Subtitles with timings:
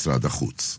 [0.00, 0.78] משרד החוץ.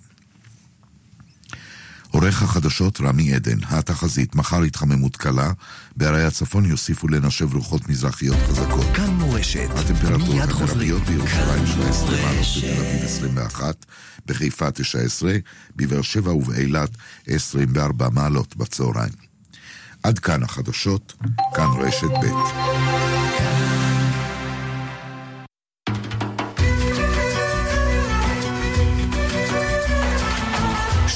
[2.12, 5.51] עורך החדשות רמי עדן, התחזית, מחר התחממות קלה,
[5.96, 8.86] בערי הצפון יוסיפו לנשב רוחות מזרחיות חזקות.
[8.94, 13.86] כאן מורשת, הטמפרטורות המרביות בירושלים 19 מעלות, בתל אביב 21,
[14.26, 15.36] בחיפה 19,
[15.76, 16.90] בבאר שבע ובאילת
[17.28, 19.14] 24 מעלות בצהריים.
[20.04, 21.14] עד כאן החדשות,
[21.54, 23.21] כאן רשת ב'.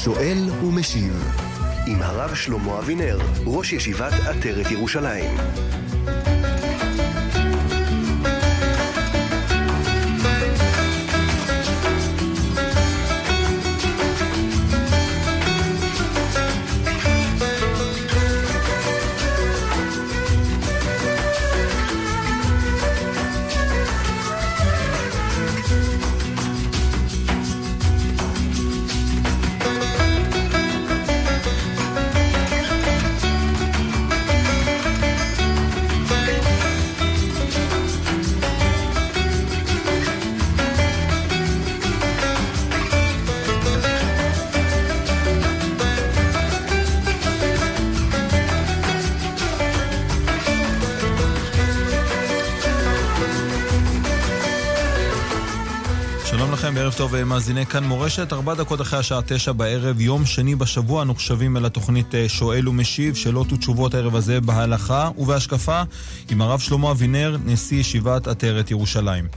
[0.06, 1.32] שואל ומשיב
[1.86, 5.30] עם הרב שלמה אבינר, ראש ישיבת עטרת ירושלים.
[56.96, 61.56] טוב מאזיני כאן מורשת, ארבע דקות אחרי השעה תשע בערב, יום שני בשבוע, אנו שבים
[61.56, 65.82] אל התוכנית אה, שואל ומשיב, שאלות ותשובות הערב הזה בהלכה ובהשקפה,
[66.30, 69.28] עם הרב שלמה אבינר, נשיא ישיבת עטרת ירושלים.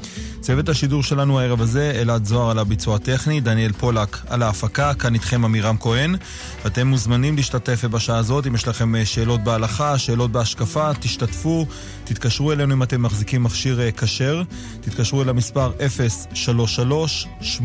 [0.41, 5.13] צוות השידור שלנו הערב הזה, אלעד זוהר על הביצוע הטכני, דניאל פולק על ההפקה, כאן
[5.13, 6.15] איתכם עמירם כהן.
[6.63, 11.65] ואתם מוזמנים להשתתף בשעה הזאת, אם יש לכם אה, שאלות בהלכה, שאלות בהשקפה, תשתתפו,
[12.03, 14.43] תתקשרו אלינו אם אתם מחזיקים מכשיר אה, כשר,
[14.81, 15.71] תתקשרו אל המספר
[16.33, 17.27] 033
[17.57, 17.61] 811-925.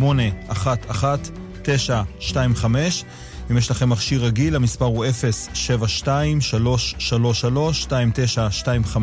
[3.51, 5.05] אם יש לכם מכשיר רגיל, המספר הוא
[7.87, 8.99] 072-333-2925.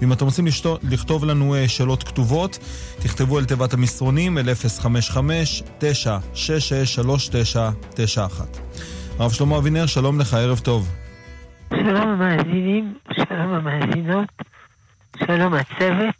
[0.00, 0.46] ואם אתם רוצים
[0.82, 2.58] לכתוב לנו אה, שאלות כתובות,
[2.98, 4.50] תכתבו אל תיבת המסרונים אל 055-966-3991.
[9.18, 10.94] הרב שלמה אבינר, שלום לך, ערב טוב.
[11.70, 14.28] שלום המאזינים, שלום המאזינות,
[15.26, 16.14] שלום הצוות.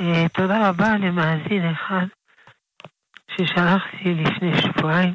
[0.00, 2.06] אה, תודה רבה למאזין אחד
[3.36, 5.14] ששלחתי לפני שבועיים,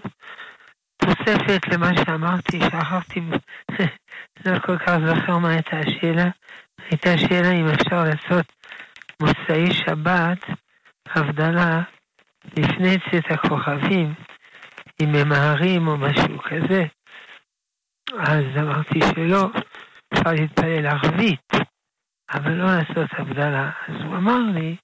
[0.98, 3.22] תוספת למה שאמרתי, שכחתי,
[4.46, 6.30] לא כל כך זוכר מה הייתה השאלה.
[6.90, 8.46] הייתה שאלה אם אפשר לעשות
[9.22, 10.46] מוצאי שבת,
[11.16, 11.82] הבדלה,
[12.58, 14.14] לפני צאת הכוכבים,
[15.04, 16.84] אם ממהרים או משהו כזה.
[18.20, 19.50] אז אמרתי שלא,
[20.14, 21.52] אפשר להתפלל ערבית,
[22.34, 23.72] אבל לא לעשות הבדלה.
[23.88, 24.76] אז הוא אמר לי,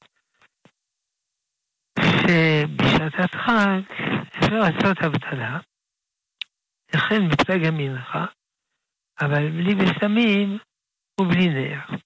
[2.26, 3.82] שבשעת חג
[4.38, 5.60] אפשר לעשות הבדלה,
[6.96, 8.26] לכן בפלג המנחה,
[9.20, 10.58] אבל בלי בשמים
[11.22, 11.98] ובלי נר.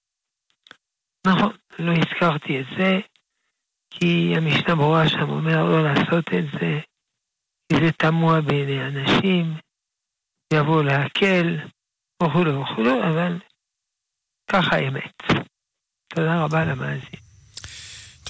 [1.26, 3.00] נכון, לא הזכרתי את זה,
[3.90, 6.80] כי המשנה ברורה שם אומר לא לעשות את זה,
[7.68, 9.54] כי זה תמוה בעיני אנשים,
[10.52, 11.56] יבואו להקל,
[12.22, 13.38] וכולו וכולו, אבל
[14.52, 15.16] ככה האמת.
[16.14, 17.29] תודה רבה למאזין.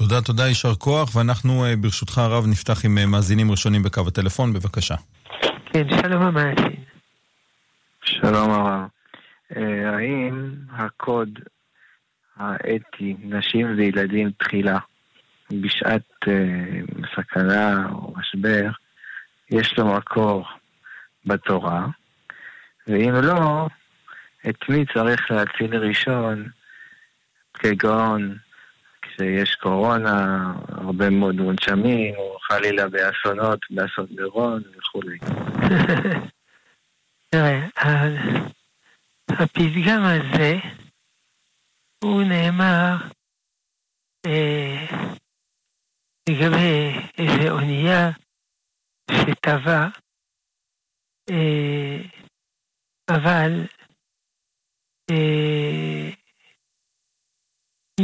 [0.03, 4.53] תודה, תודה, יישר כוח, ואנחנו אה, ברשותך הרב נפתח עם אה, מאזינים ראשונים בקו הטלפון,
[4.53, 4.95] בבקשה.
[5.73, 6.85] כן, שלום המאזין.
[8.03, 8.89] שלום הרב.
[9.57, 11.39] אה, האם הקוד
[12.37, 14.79] האתי, נשים וילדים תחילה,
[15.53, 16.19] בשעת
[17.15, 18.71] סכנה או משבר,
[19.51, 20.45] יש לו מקור
[21.27, 21.87] בתורה,
[22.87, 23.67] ואם לא,
[24.49, 26.49] את מי צריך להציל ראשון,
[27.55, 28.37] כגון
[29.21, 35.19] שיש קורונה, הרבה מאוד מונשמים, או חלילה באסונות, באסון מירון וכולי.
[37.31, 37.67] תראה,
[39.29, 40.59] הפתגם הזה,
[42.05, 42.97] הוא נאמר
[44.27, 44.87] אה,
[46.29, 48.11] לגבי איזה אונייה
[49.11, 49.89] שטבע,
[51.31, 51.97] אה,
[53.09, 53.67] אבל
[55.11, 56.11] אה,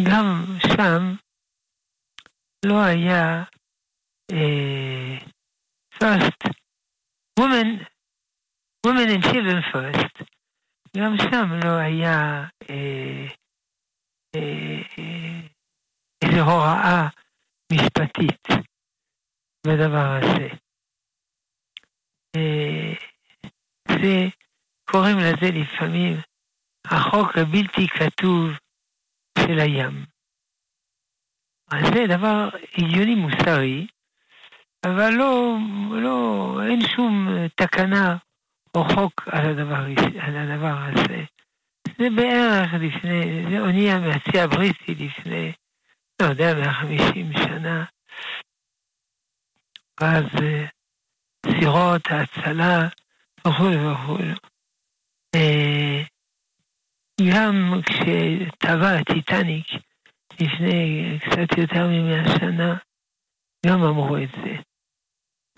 [0.04, 1.02] גם שם
[2.66, 3.44] לא היה
[4.32, 5.18] אה,
[5.94, 6.40] first,
[7.40, 7.86] women,
[8.86, 10.24] women and children first,
[10.96, 13.26] גם שם לא היה אה,
[14.36, 14.82] אה,
[16.24, 17.08] איזו הוראה
[17.72, 18.42] משפטית
[19.66, 20.48] בדבר הזה.
[22.36, 22.94] אה,
[23.88, 24.28] זה,
[24.90, 26.16] קוראים לזה לפעמים
[26.84, 28.50] החוק הבלתי כתוב
[29.46, 30.04] של הים.
[31.70, 32.48] אז זה דבר
[32.78, 33.86] הגיוני מוסרי,
[34.84, 35.56] אבל לא,
[35.90, 38.16] לא, אין שום תקנה
[38.74, 39.84] או חוק על הדבר,
[40.20, 41.24] על הדבר הזה.
[41.98, 45.52] זה בערך לפני, זה אונייה מהצי הבריטי לפני,
[46.22, 47.84] לא יודע, 150 שנה.
[50.00, 50.66] ואז אה,
[51.46, 52.88] סירות ההצלה
[53.46, 54.18] וכו' וכו'.
[57.20, 59.66] גם כשטבע הטיטניק
[60.40, 62.76] לפני קצת יותר ממאה שנה,
[63.66, 64.56] גם אמרו את זה.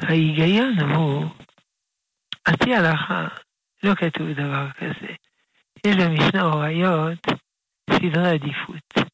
[0.00, 1.24] ההיגיון הוא,
[2.44, 3.28] על פי ההלכה,
[3.82, 5.14] לא כתוב דבר כזה.
[5.86, 7.26] יש במשנה הוריות
[7.90, 9.08] סדרי עדיפות.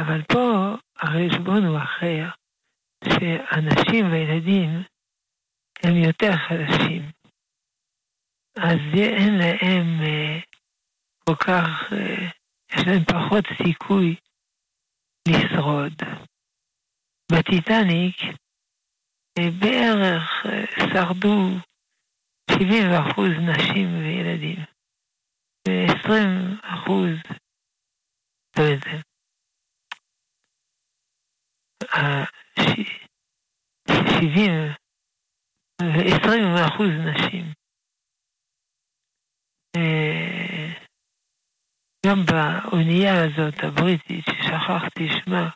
[0.00, 2.28] אבל פה החשבון הוא אחר,
[3.04, 4.82] שאנשים וילדים
[5.82, 7.10] הם יותר חלשים.
[8.56, 10.40] אז אין להם אה,
[11.30, 12.30] כל כך, אה,
[12.72, 14.16] יש להם פחות סיכוי
[15.28, 15.92] לשרוד.
[17.32, 18.16] בטיטניק
[19.38, 21.38] אה, בערך אה, שרדו
[22.50, 24.58] 70 אחוז נשים וילדים,
[25.68, 27.16] ו-20 אחוז,
[28.58, 28.96] לא יודע,
[34.20, 34.52] 70
[35.82, 37.44] ו-20 אחוז נשים.
[42.06, 45.48] גם באונייה הזאת, הבריטית, ששכחתי שמה,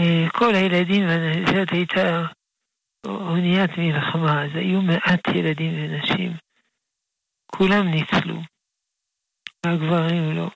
[0.00, 1.08] אה, כל הילדים,
[1.46, 2.26] זאת הייתה
[3.06, 6.32] אוניית מלחמה, אז היו מעט ילדים ונשים.
[7.46, 8.40] כולם ניצלו,
[9.66, 10.50] והגברים לא.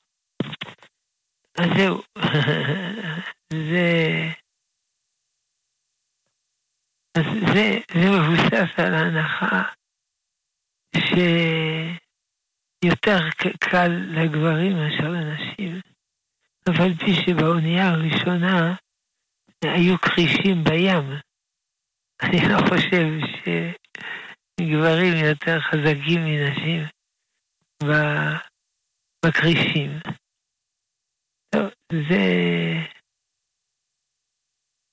[1.59, 2.03] אז זהו,
[3.71, 4.29] זה...
[7.19, 9.63] אז זה, זה מבוסס על ההנחה
[12.85, 13.19] שיותר
[13.61, 15.81] קל לגברים מאשר לנשים.
[16.71, 18.75] אף על פי שבאונייה הראשונה
[19.63, 21.21] היו כרישים בים.
[22.23, 23.07] אני לא חושב
[24.61, 26.85] שגברים יותר חזקים מנשים
[29.27, 30.01] בכרישים.
[31.55, 31.71] טוב,
[32.09, 32.25] זה...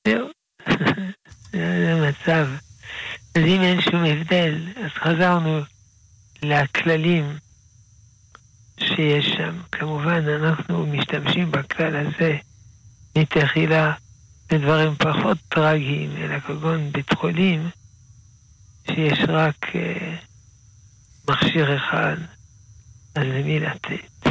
[0.07, 0.27] זהו,
[1.51, 2.47] זה המצב.
[3.35, 5.59] אז אם אין שום הבדל, אז חזרנו
[6.43, 7.25] לכללים
[8.87, 9.57] שיש שם.
[9.71, 12.37] כמובן, אנחנו משתמשים בכלל הזה
[13.17, 13.93] מתחילה
[14.51, 17.69] לדברים פחות טרגיים, אלא כגון בית חולים,
[18.87, 19.77] שיש רק uh,
[21.29, 22.15] מכשיר אחד,
[23.15, 24.27] אז למי לתת?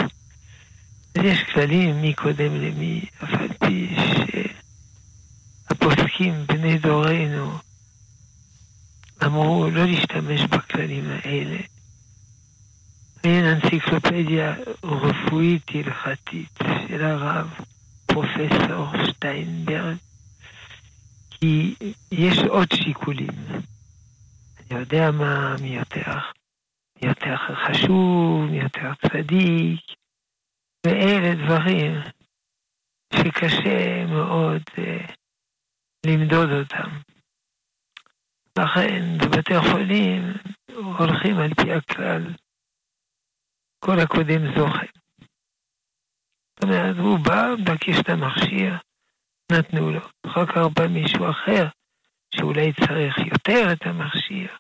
[1.15, 3.97] אז יש כללים מי קודם למי, אף על פי
[5.69, 7.59] שהפוסקים בני דורנו
[9.25, 11.59] אמרו לא להשתמש בכללים האלה.
[13.25, 16.59] אין אנציקלופדיה רפואית הלכתית
[16.89, 17.55] של הרב
[18.07, 19.97] פרופסור שטיינברג,
[21.31, 21.75] כי
[22.13, 23.29] יש עוד שיקולים.
[24.71, 26.19] אני יודע מה, מי יותר,
[26.97, 29.81] מי יותר חשוב, מי יותר צדיק,
[30.87, 31.95] ואלה דברים
[33.15, 35.07] שקשה מאוד אה,
[36.07, 36.91] למדוד אותם.
[38.59, 40.33] לכן בבתי החולים
[40.75, 42.23] הולכים על פי הכלל,
[43.81, 44.87] כל הקודם זוכה.
[46.55, 48.77] זאת אומרת, הוא בא, מבקש את המכשיר,
[49.53, 50.01] נתנו לו.
[50.27, 51.67] אחר כך בא מישהו אחר,
[52.35, 54.57] שאולי צריך יותר את המכשיר,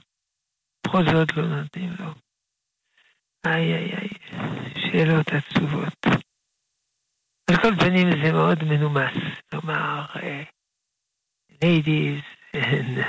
[0.86, 2.14] בכל זאת לא נותנים לו.
[3.46, 4.08] איי איי איי,
[4.74, 6.06] שאלות עצובות.
[7.50, 9.14] על כל פנים זה מאוד מנומס,
[9.50, 10.06] כלומר,
[11.62, 12.22] ladies
[12.54, 13.04] and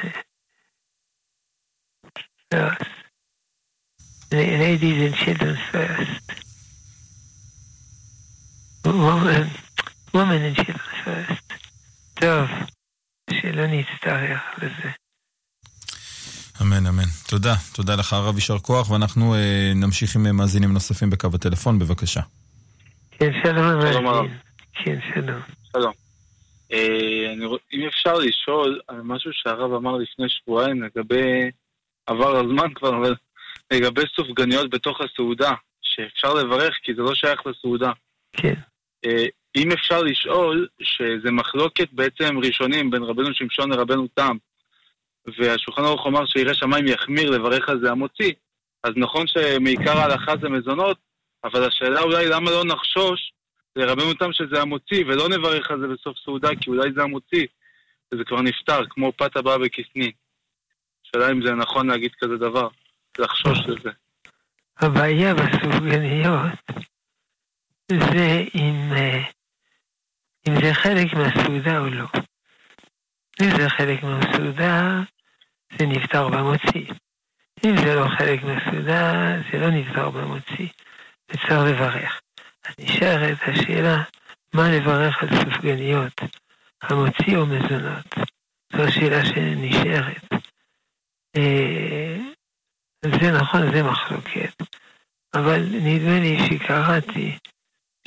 [2.51, 3.00] first.
[4.31, 6.25] Ladies and children first.
[8.85, 9.49] woman,
[10.13, 11.53] woman and children first.
[12.13, 12.47] טוב,
[13.31, 14.91] שלא נצטרך לזה.
[16.61, 17.03] אמן, אמן.
[17.27, 17.55] תודה.
[17.73, 22.21] תודה לך, הרב, יישר כוח, ואנחנו אה, נמשיך עם מאזינים נוספים בקו הטלפון, בבקשה.
[23.11, 23.81] כן, שלום.
[23.91, 24.25] שלום הרב.
[24.73, 25.41] כן, שלום.
[25.71, 25.93] שלום.
[26.73, 31.51] אה, אני, אם אפשר לשאול על משהו שהרב אמר לפני שבועיים לגבי,
[32.05, 33.15] עבר הזמן כבר, אבל
[33.71, 37.91] לגבי סופגניות בתוך הסעודה, שאפשר לברך כי זה לא שייך לסעודה.
[38.33, 38.53] כן.
[39.05, 39.25] אה,
[39.55, 44.37] אם אפשר לשאול, שזה מחלוקת בעצם ראשונים בין רבנו שמשון לרבנו תם,
[45.37, 48.33] והשולחן ערוך אמר שירא שמיים יחמיר לברך על זה המוציא,
[48.83, 50.97] אז נכון שמעיקר ההלכה זה מזונות,
[51.43, 53.31] אבל השאלה אולי למה לא נחשוש
[53.75, 57.45] לרבנו תם שזה המוציא, ולא נברך על זה בסוף סעודה, כי אולי זה המוציא,
[58.13, 60.11] וזה כבר נפתר, כמו פת הבאה בכסנין.
[61.05, 62.67] השאלה אם זה נכון להגיד כזה דבר,
[63.19, 63.89] לחשוש לזה.
[64.79, 66.59] הבעיה בסופגניות
[67.91, 69.23] זה אם, אה,
[70.47, 72.05] אם זה חלק מהסעודה או לא.
[73.41, 74.99] אם זה חלק מהסעודה,
[75.77, 76.93] זה נפטר במוציא.
[77.65, 79.13] אם זה לא חלק מהסעודה,
[79.51, 80.67] זה לא נפטר במוציא.
[81.29, 82.21] וצריך לברך.
[82.65, 84.03] אז נשארת השאלה,
[84.53, 86.21] מה לברך על סופגניות,
[86.81, 88.05] המוציא או מזונות?
[88.73, 90.23] זו השאלה שנשארת.
[93.05, 94.61] זה נכון, זה מחלוקת.
[95.33, 97.37] אבל נדמה לי שקראתי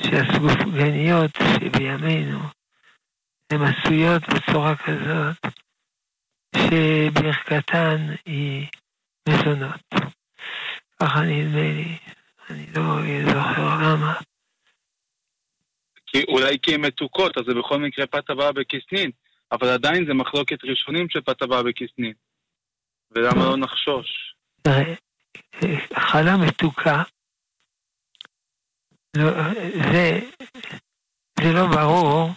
[0.01, 2.39] שהסופגניות שבימינו
[3.49, 5.53] הן עשויות בצורה כזאת
[6.55, 8.67] שברכתן היא
[9.29, 9.81] מזונות.
[11.01, 11.97] ככה נדמה לי,
[12.49, 12.83] אני לא
[13.25, 14.13] זוכר למה.
[16.05, 19.11] כי אולי כי הן מתוקות, אז זה בכל מקרה פת הבאה בכסנין,
[19.51, 22.13] אבל עדיין זה מחלוקת ראשונים של פת הבאה בכסנין.
[23.11, 24.34] ולמה לא נחשוש?
[25.93, 27.03] חלה מתוקה,
[29.17, 29.31] לא,
[29.91, 30.19] זה,
[31.39, 32.29] זה לא ברור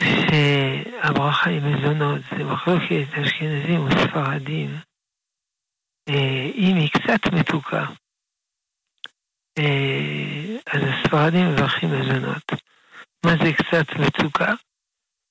[0.00, 4.70] שהברכה היא מזונות, זה מחלוקת אשכנזים וספרדים.
[6.08, 7.84] אה, אם היא קצת מתוקה,
[9.58, 12.52] אה, אז הספרדים מברכים מזונות.
[13.26, 14.52] מה זה קצת מצוקה?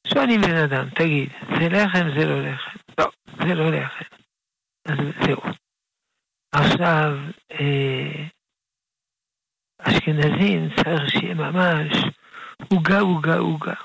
[0.07, 1.29] שואלים בן אדם, תגיד,
[1.59, 2.77] זה לחם, זה לא לחם?
[2.97, 4.18] לא, זה לא לחם.
[4.85, 5.41] אז זהו.
[6.51, 7.11] עכשיו,
[7.51, 8.27] אה,
[9.79, 11.91] אשכנזים צריך שיהיה ממש
[12.73, 13.75] עוגה, עוגה, עוגה.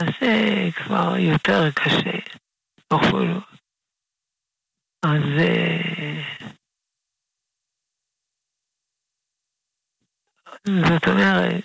[0.00, 2.18] אז זה כבר יותר קשה,
[2.92, 3.26] בכל
[5.04, 5.22] אז
[10.66, 11.64] זאת אומרת,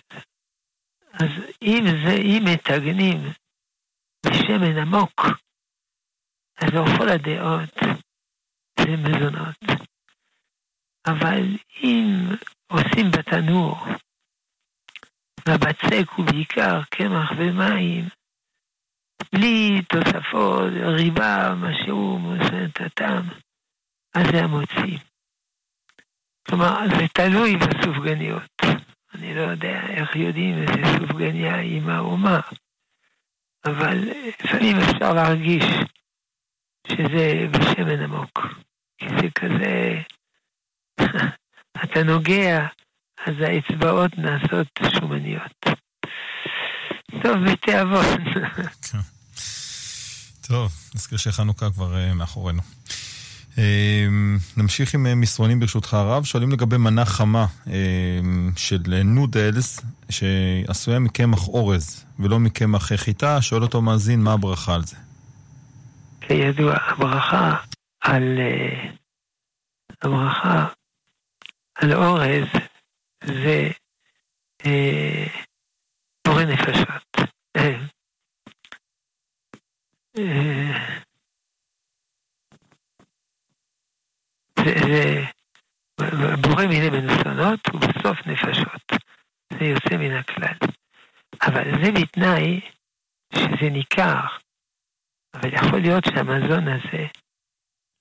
[1.13, 1.29] אז
[1.61, 3.17] אם זה, אם מתגנים
[4.25, 5.21] בשמן עמוק,
[6.57, 7.69] אז לכל הדעות
[8.79, 9.55] זה מזונות.
[11.07, 11.43] אבל
[11.83, 12.35] אם
[12.67, 13.77] עושים בתנור,
[15.47, 18.05] והבצק הוא בעיקר קמח ומים,
[19.33, 23.29] בלי תוספות, ריבה, משהו, מוסן הטעם,
[24.15, 24.97] אז זה המוציא.
[26.47, 28.51] כלומר, זה תלוי בסופגניות.
[29.13, 32.39] אני לא יודע איך יודעים איזה סופגניה היא מה או מה,
[33.65, 33.97] אבל
[34.39, 35.63] לפעמים אפשר להרגיש
[36.89, 38.39] שזה בשמן עמוק.
[38.97, 40.01] כי זה כזה,
[41.83, 42.67] אתה נוגע,
[43.25, 44.67] אז האצבעות נעשות
[44.99, 45.65] שומניות.
[47.23, 48.33] טוב, בתיאבון.
[48.91, 48.97] כן.
[50.47, 52.61] טוב, נזכיר שחנוכה כבר uh, מאחורינו.
[53.55, 53.59] אה,
[54.57, 56.23] נמשיך עם אה, מסרונים ברשותך הרב.
[56.23, 57.45] שואלים לגבי מנה חמה
[58.55, 63.41] של נודלס שעשויה מקמח אורז ולא מקמח חיטה.
[63.41, 64.95] שואל אותו מאזין מה הברכה על זה.
[66.27, 67.57] כידוע, הברכה
[68.01, 68.37] על...
[68.37, 68.97] אה,
[70.01, 70.67] הברכה
[71.75, 72.47] על אורז
[73.23, 73.69] זה
[76.27, 77.17] בורא נפשות.
[84.65, 85.23] זה
[86.41, 88.91] בורא מיני מנוסונות ובסוף נפשות.
[89.53, 90.69] זה יוצא מן הכלל.
[91.41, 92.61] אבל זה בתנאי
[93.33, 94.21] שזה ניכר.
[95.33, 97.05] אבל יכול להיות שהמזון הזה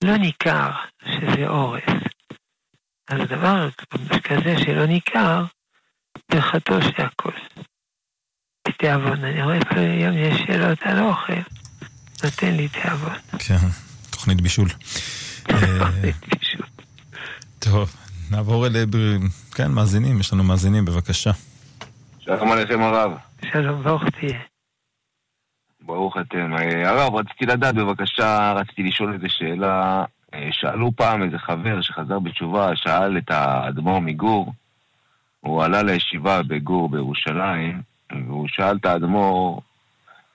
[0.05, 0.71] לא ניכר
[1.05, 1.81] שזה אורז.
[3.09, 3.69] אז דבר
[4.25, 5.45] כזה שלא ניכר,
[6.31, 7.33] ברכתו שהכל.
[8.79, 11.33] תיאבון, אני רואה פה היום יש שאלות על אוכל,
[12.25, 13.15] נותן לי תיאבון.
[13.39, 13.57] כן,
[14.11, 14.69] תוכנית בישול.
[17.59, 17.97] טוב,
[18.31, 18.73] נעבור אל...
[19.55, 21.31] כן, מאזינים, יש לנו מאזינים, בבקשה.
[22.21, 23.13] שלום עליכם הרב.
[23.53, 24.39] שלום, ברוך תהיה.
[25.87, 26.55] ברוך אתם.
[26.55, 30.05] אה, הרב, רציתי לדעת בבקשה, רציתי לשאול איזה שאלה.
[30.35, 34.53] אה, שאלו פעם איזה חבר שחזר בתשובה, שאל את האדמו"ר מגור,
[35.41, 37.83] הוא עלה לישיבה בגור בירושלים,
[38.27, 39.61] והוא שאל את האדמו"ר,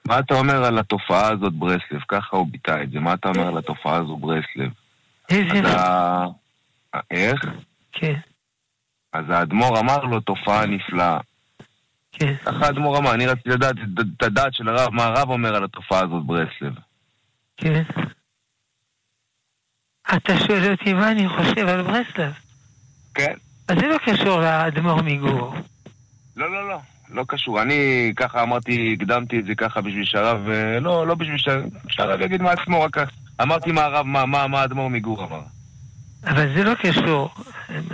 [0.06, 2.02] מה אתה אומר על התופעה הזאת ברסלב?
[2.08, 4.72] ככה הוא ביטא את זה, מה אתה אומר על התופעה הזו ברסלב?
[5.30, 5.62] איזה...
[7.12, 7.46] איך?
[7.92, 8.20] כן.
[9.14, 11.18] אז האדמו"ר אמר לו, תופעה נפלאה.
[12.12, 12.34] כן.
[12.46, 13.76] ככה האדמו"ר אמר, אני רציתי לדעת
[14.18, 16.74] את הדעת של הרב, מה הרב אומר על התופעה הזאת ברסלב.
[17.58, 17.84] כן.
[20.16, 22.34] אתה שואל אותי מה אני חושב על ברסלב?
[23.14, 23.34] כן.
[23.68, 25.56] אז זה לא קשור לאדמו"ר מגור.
[26.36, 26.78] לא, לא, לא.
[27.10, 27.62] לא קשור.
[27.62, 31.38] אני ככה אמרתי, הקדמתי את זה ככה בשביל שהרב, אה, לא, לא בשביל
[31.88, 32.98] שהרב יגיד מעצמו, רק
[33.42, 35.42] אמרתי מה הרב, מה, מה, מה האדמו"ר מגור אמר.
[36.24, 37.30] אבל זה לא קשור,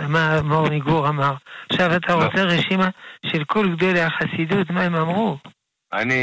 [0.08, 1.34] מה האדמו"ר מגור אמר.
[1.70, 2.24] עכשיו אתה לא.
[2.24, 2.88] רוצה רשימה
[3.26, 5.38] של כל גדולי החסידות, מה הם אמרו?
[5.92, 6.14] אני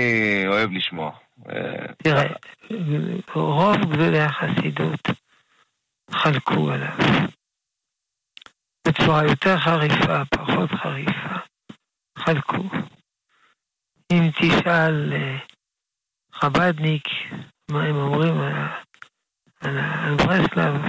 [0.47, 1.11] אוהב לשמוע.
[1.49, 2.33] אה, תראה,
[3.33, 4.99] רוב גדולי החסידות
[6.11, 6.97] חלקו עליו.
[8.87, 11.35] בצורה יותר חריפה, פחות חריפה.
[12.17, 12.63] חלקו.
[14.11, 15.37] אם תשאל אה,
[16.33, 17.07] חב"דניק,
[17.71, 18.53] מה הם אומרים על,
[19.61, 20.81] על, על ברסלב,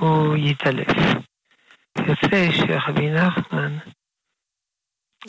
[0.00, 0.88] הוא יתעלף.
[1.98, 3.78] יוצא שרבי נחמן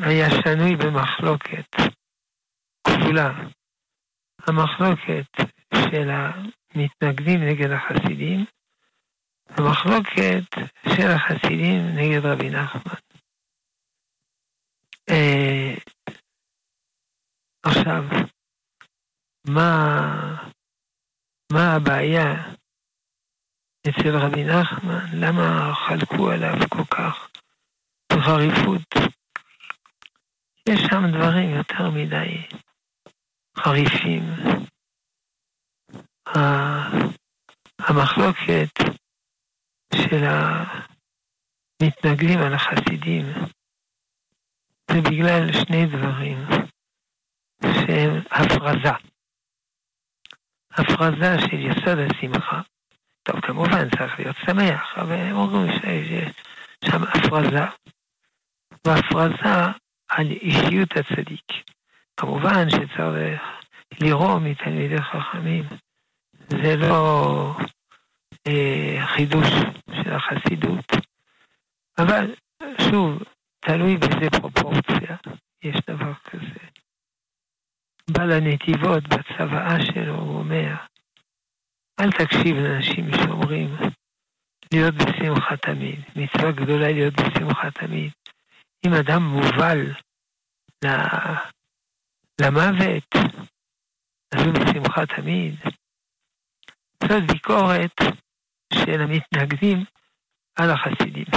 [0.02, 1.76] היה שנוי במחלוקת
[2.84, 3.34] כפולה.
[4.48, 5.26] המחלוקת
[5.74, 8.46] של המתנגדים נגד החסידים,
[9.50, 10.44] המחלוקת
[10.96, 13.00] של החסידים נגד רבי נחמן.
[15.10, 15.74] אה,
[17.64, 18.04] עכשיו,
[19.48, 20.02] מה,
[21.52, 22.54] מה הבעיה
[23.90, 25.06] אצל רבי נחמן?
[25.14, 27.30] למה חלקו עליו כל כך
[28.14, 28.82] בחריפות?
[30.70, 32.48] יש שם דברים יותר מדי
[33.58, 34.24] חריפים.
[37.80, 38.70] המחלוקת
[39.96, 40.24] של
[41.84, 43.26] המתנגדים על החסידים
[44.92, 46.38] זה בגלל שני דברים
[47.64, 48.92] שהם הפרזה.
[50.72, 52.62] הפרזה של יסוד השמחה.
[53.28, 56.34] טוב, כמובן צריך להיות שמח, אבל הם אומרים שיש
[56.86, 57.66] שם הפרזה.
[58.86, 59.72] והפרזה
[60.10, 61.46] על אישיות הצדיק.
[62.18, 63.42] כמובן שצריך
[64.02, 65.64] לרום מתלמידי חכמים.
[66.50, 67.56] זה לא
[68.48, 69.48] אה, חידוש
[70.04, 70.86] של החסידות.
[71.98, 72.36] אבל
[72.82, 73.24] שוב,
[73.60, 75.16] תלוי באיזה פרופורציה
[75.64, 76.66] יש דבר כזה.
[78.10, 80.76] בעל הנתיבות בצוואה שלו, הוא אומר,
[82.00, 83.76] אל תקשיב לאנשים שאומרים
[84.74, 86.00] להיות בשמחה תמיד.
[86.16, 88.12] מצווה גדולה להיות בשמחה תמיד.
[88.86, 89.94] אם אדם מובל
[92.42, 93.16] למוות,
[94.34, 95.56] אז הוא בשמחה תמיד.
[97.04, 97.96] זאת ביקורת
[98.74, 99.86] של המתנגדים
[100.56, 101.28] על החסידים.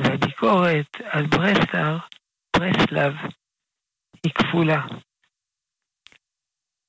[0.00, 1.98] והביקורת על ברסלר,
[2.56, 3.14] ברסלב,
[4.24, 4.86] היא כפולה.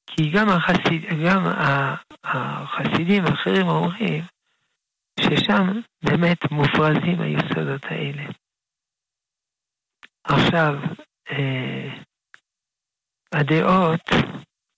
[0.08, 1.46] כי גם, החסיד, גם
[2.34, 4.24] החסידים האחרים אומרים
[5.20, 8.24] ששם באמת מופרזים היסודות האלה.
[10.24, 10.74] עכשיו,
[11.32, 11.98] אה,
[13.32, 14.02] הדעות,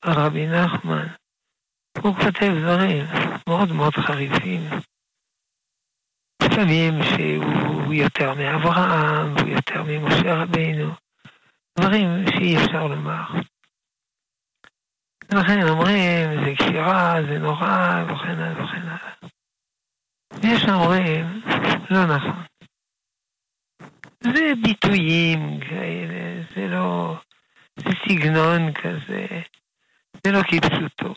[0.06, 1.08] רבי נחמן,
[1.97, 3.06] הוא כותב דברים
[3.50, 4.62] מאוד מאוד חריפים.
[6.43, 10.91] לפעמים שהוא יותר מאברהם, הוא יותר ממשה רבינו,
[11.80, 13.23] דברים שאי אפשר לומר.
[15.32, 19.13] ולכן אומרים, זה קשירה, זה נורא, וכן הלאה וכן הלאה.
[20.42, 21.42] ויש אומרים,
[21.89, 22.44] לא נכון.
[24.24, 27.15] זה ביטויים כאלה, זה לא...
[27.76, 29.28] זה סגנון כזה,
[30.24, 31.13] זה לא כפשוטו.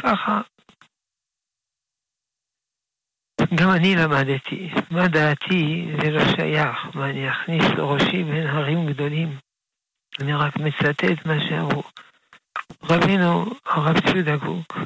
[0.00, 0.40] ככה.
[3.54, 9.38] גם אני למדתי, מה דעתי זה לא שייך, מה אני אכניס לראשי בין הרים גדולים.
[10.20, 11.82] אני רק מצטט מה שאמרו.
[12.90, 14.78] רבינו הרב ציודה גוק,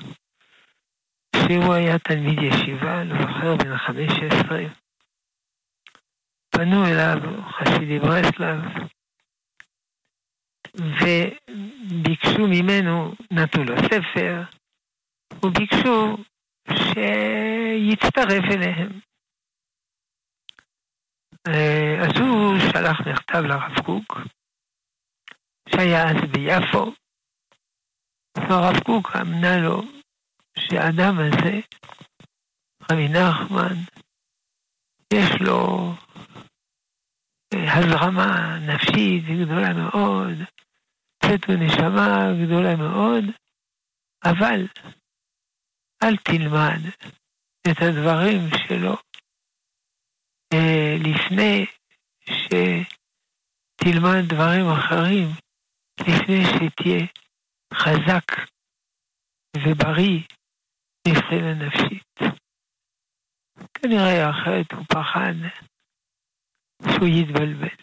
[1.36, 4.58] שהוא היה תלמיד ישיבה, זוכר, בן 15,
[6.50, 8.60] פנו אליו חסידי ברסלב,
[10.74, 14.42] וביקשו ממנו, נתנו לו ספר,
[15.44, 16.16] וביקשו
[16.68, 19.00] שיצטרף אליהם.
[21.48, 24.18] אה, אז הוא שלח מכתב לרב קוק,
[25.68, 26.92] שהיה אז ביפו,
[28.38, 29.82] והרב קוק אמנה לו
[30.58, 31.60] שהאדם הזה,
[32.90, 33.76] רבי נחמן,
[35.14, 35.92] יש לו
[37.54, 40.38] אה, הזרמה נפשית גדולה מאוד,
[41.22, 43.24] צאת ונשמה גדולה מאוד,
[44.24, 44.66] אבל
[46.02, 46.80] אל תלמד
[47.70, 48.96] את הדברים שלו
[50.52, 51.66] אה, לפני
[53.80, 55.28] שתלמד דברים אחרים,
[56.00, 57.06] לפני שתהיה
[57.74, 58.26] חזק
[59.56, 60.20] ובריא
[61.08, 62.18] מבחינה נפשית.
[63.74, 65.34] כנראה אחרת הוא פחד
[66.82, 67.76] שהוא יתבלבל.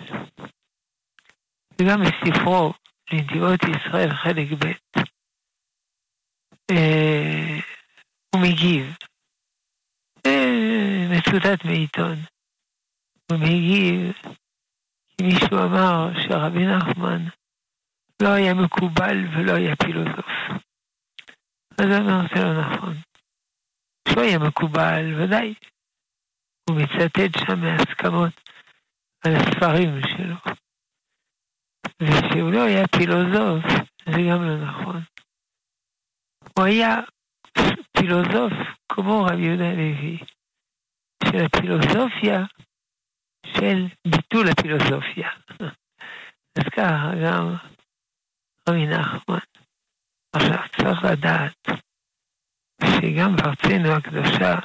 [1.81, 2.73] וגם בספרו
[3.13, 4.99] לנטיעות ישראל חלק ב',
[6.71, 7.59] אה,
[8.35, 8.95] הוא מגיב.
[10.25, 12.15] אה, מצוטט מעיתון.
[13.31, 14.15] הוא מגיב
[15.07, 17.25] כי מישהו אמר שרבי נחמן
[18.21, 20.25] לא היה מקובל ולא היה פילוסוף.
[21.77, 22.93] אז הוא אומר, זה לא נכון.
[24.07, 25.53] שהוא היה מקובל, ודאי.
[26.69, 28.33] הוא מצטט שם מהסכמות
[29.25, 30.35] על הספרים שלו.
[32.01, 33.65] ושהוא לא היה פילוסוף,
[34.05, 35.01] זה גם לא נכון.
[36.57, 36.95] הוא היה
[37.97, 38.53] פילוסוף
[38.91, 40.19] כמו רבי יהודה הלוי,
[41.23, 42.43] של הפילוסופיה
[43.47, 45.29] של ביטול הפילוסופיה.
[46.57, 47.55] אז ככה גם
[48.69, 49.37] רבי נחמן.
[50.33, 51.69] עכשיו, צריך לדעת
[52.83, 54.59] שגם בארצנו הקדושה,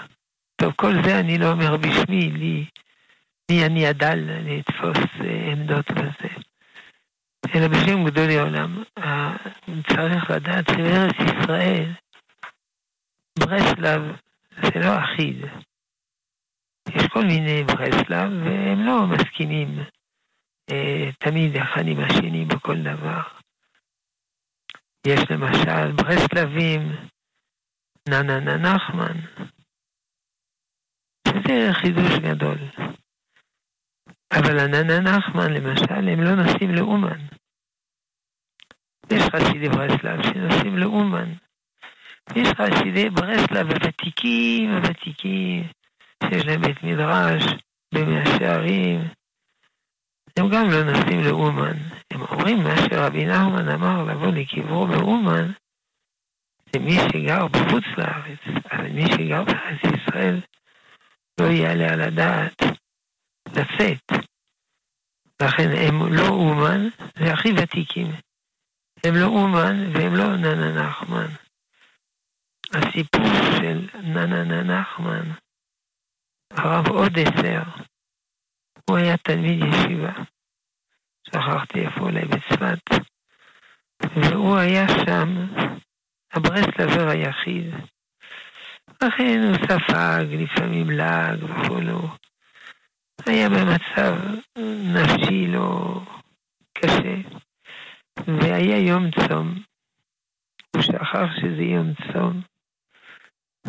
[0.57, 2.64] טוב, כל זה אני לא אומר בשמי, לי,
[3.51, 6.35] מי אני הדל לתפוס אה, עמדות בזה.
[7.55, 8.83] אלא בשם גדולי עולם,
[9.88, 11.93] צריך לדעת שבארץ ישראל,
[13.38, 14.03] ברסלב
[14.62, 15.37] זה לא אחיד.
[16.88, 19.79] יש כל מיני ברסלב, והם לא מסכימים
[20.71, 23.43] אה, תמיד אחד עם השני בכל דבר.
[25.07, 26.81] יש למשל ברסלבים,
[28.09, 29.21] ננה נחמן,
[31.29, 32.59] שזה חידוש גדול.
[34.33, 37.19] אבל הננה נחמן, למשל, הם לא נוסעים לאומן.
[39.12, 41.33] יש חסידי ברסלב שנוסעים לאומן.
[42.37, 45.64] יש חסידי ברסלב הוותיקים, הוותיקים,
[46.25, 47.45] שיש להם בית מדרש
[47.95, 49.01] במאה שערים.
[50.37, 51.93] הם גם לא נוסעים לאומן.
[52.14, 55.53] הם אומרים מה שרבי נחמן אמר לבוא לקברו באומן,
[56.72, 58.38] זה מי שגר בחוץ לארץ,
[58.72, 60.40] אבל מי שגר בארץ ישראל
[61.40, 62.62] לא יעלה על הדעת
[63.48, 64.27] לצאת.
[65.42, 68.07] לכן הם לא אומן, זה הכי ותיקים.
[69.05, 71.27] הם לא אומן והם לא ננה נחמן.
[72.74, 75.31] הסיפור של ננה נחמן,
[76.50, 77.62] הרב עוד עשר,
[78.90, 80.34] הוא היה תלמיד ישיבה.
[81.26, 83.04] שכחתי איפה אולי בצפת.
[84.02, 85.46] והוא היה שם,
[86.32, 87.74] הברסלבר היחיד.
[89.02, 92.08] לכן הוא ספג לפעמים לעג וכולו.
[93.26, 94.14] היה במצב
[94.94, 96.00] נפשי לא
[96.78, 97.16] קשה,
[98.26, 99.54] והיה יום צום.
[100.74, 102.40] הוא שכח שזה יום צום,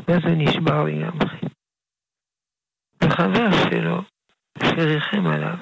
[0.07, 1.39] ואז הוא נשבר לגמרי.
[3.03, 4.01] וחבר שלו,
[4.63, 5.57] שריחם עליו,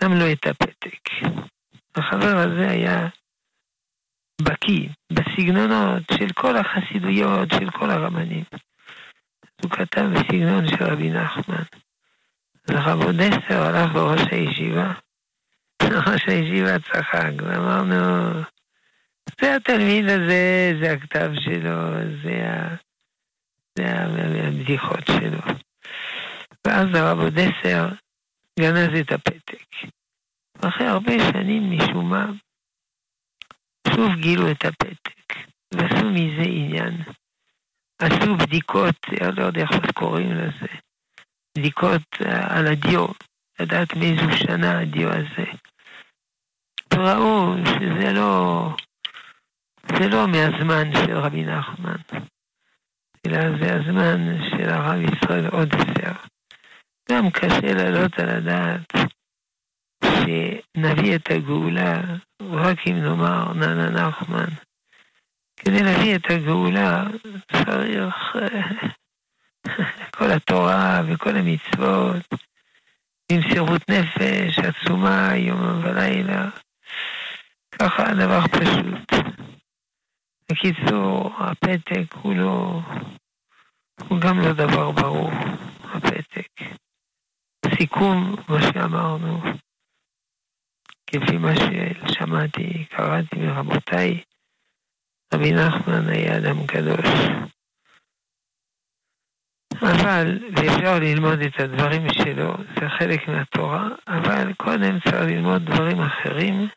[0.00, 1.10] שם לו את הפתק.
[1.94, 3.08] החבר הזה היה
[4.42, 8.44] בקיא בסגנונות של כל החסידויות, של כל הרבנים.
[9.62, 11.62] הוא כתב בסגנון של רבי נחמן.
[12.68, 14.92] אז הרב אודסר הלך בראש הישיבה.
[16.06, 18.32] ראש הישיבה צחק, ואמרנו,
[19.40, 22.76] זה התלמיד הזה, זה הכתב שלו, זה, ה...
[23.78, 23.84] זה
[24.48, 25.54] הבדיחות שלו.
[26.66, 27.88] ואז הרב אודסר
[28.60, 29.90] גנז את הפתק.
[30.60, 32.26] אחרי הרבה שנים משום מה,
[33.88, 35.34] שוב גילו את הפתק,
[35.74, 37.02] ועשו מזה עניין.
[37.98, 40.66] עשו בדיקות, אני לא יודע איך קוראים לזה,
[41.58, 43.06] בדיקות אה, על הדיו,
[43.60, 45.50] לדעת מאיזו שנה הדיו הזה.
[46.94, 48.68] וראו שזה לא,
[49.98, 52.20] זה לא מהזמן של רבי נחמן,
[53.26, 56.29] אלא זה הזמן של הרב ישראל עוד עשר.
[57.10, 58.92] גם קשה להעלות על הדעת
[60.02, 62.00] שנביא את הגאולה
[62.42, 64.48] רק אם נאמר ננה נחמן.
[65.56, 67.04] כדי להביא את הגאולה
[67.52, 68.36] צריך
[70.16, 72.28] כל התורה וכל המצוות,
[73.32, 76.48] במסירות נפש עצומה יום ולילה.
[77.72, 79.12] ככה הדבר פשוט.
[80.50, 82.80] בקיצור, הפתק הוא לא,
[84.08, 85.30] הוא גם לא דבר ברור,
[85.84, 86.80] הפתק.
[87.76, 89.40] סיכום מה שאמרנו,
[91.06, 94.22] כפי מה ששמעתי, קראתי מרבותיי,
[95.34, 97.06] רבי נחמן היה אדם קדוש.
[99.82, 106.68] אבל, ואפשר ללמוד את הדברים שלו, זה חלק מהתורה, אבל קודם צריך ללמוד דברים אחרים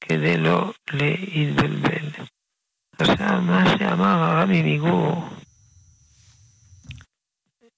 [0.00, 2.24] כדי לא להתבלבל.
[2.98, 5.28] עכשיו, מה שאמר הרבי מגור,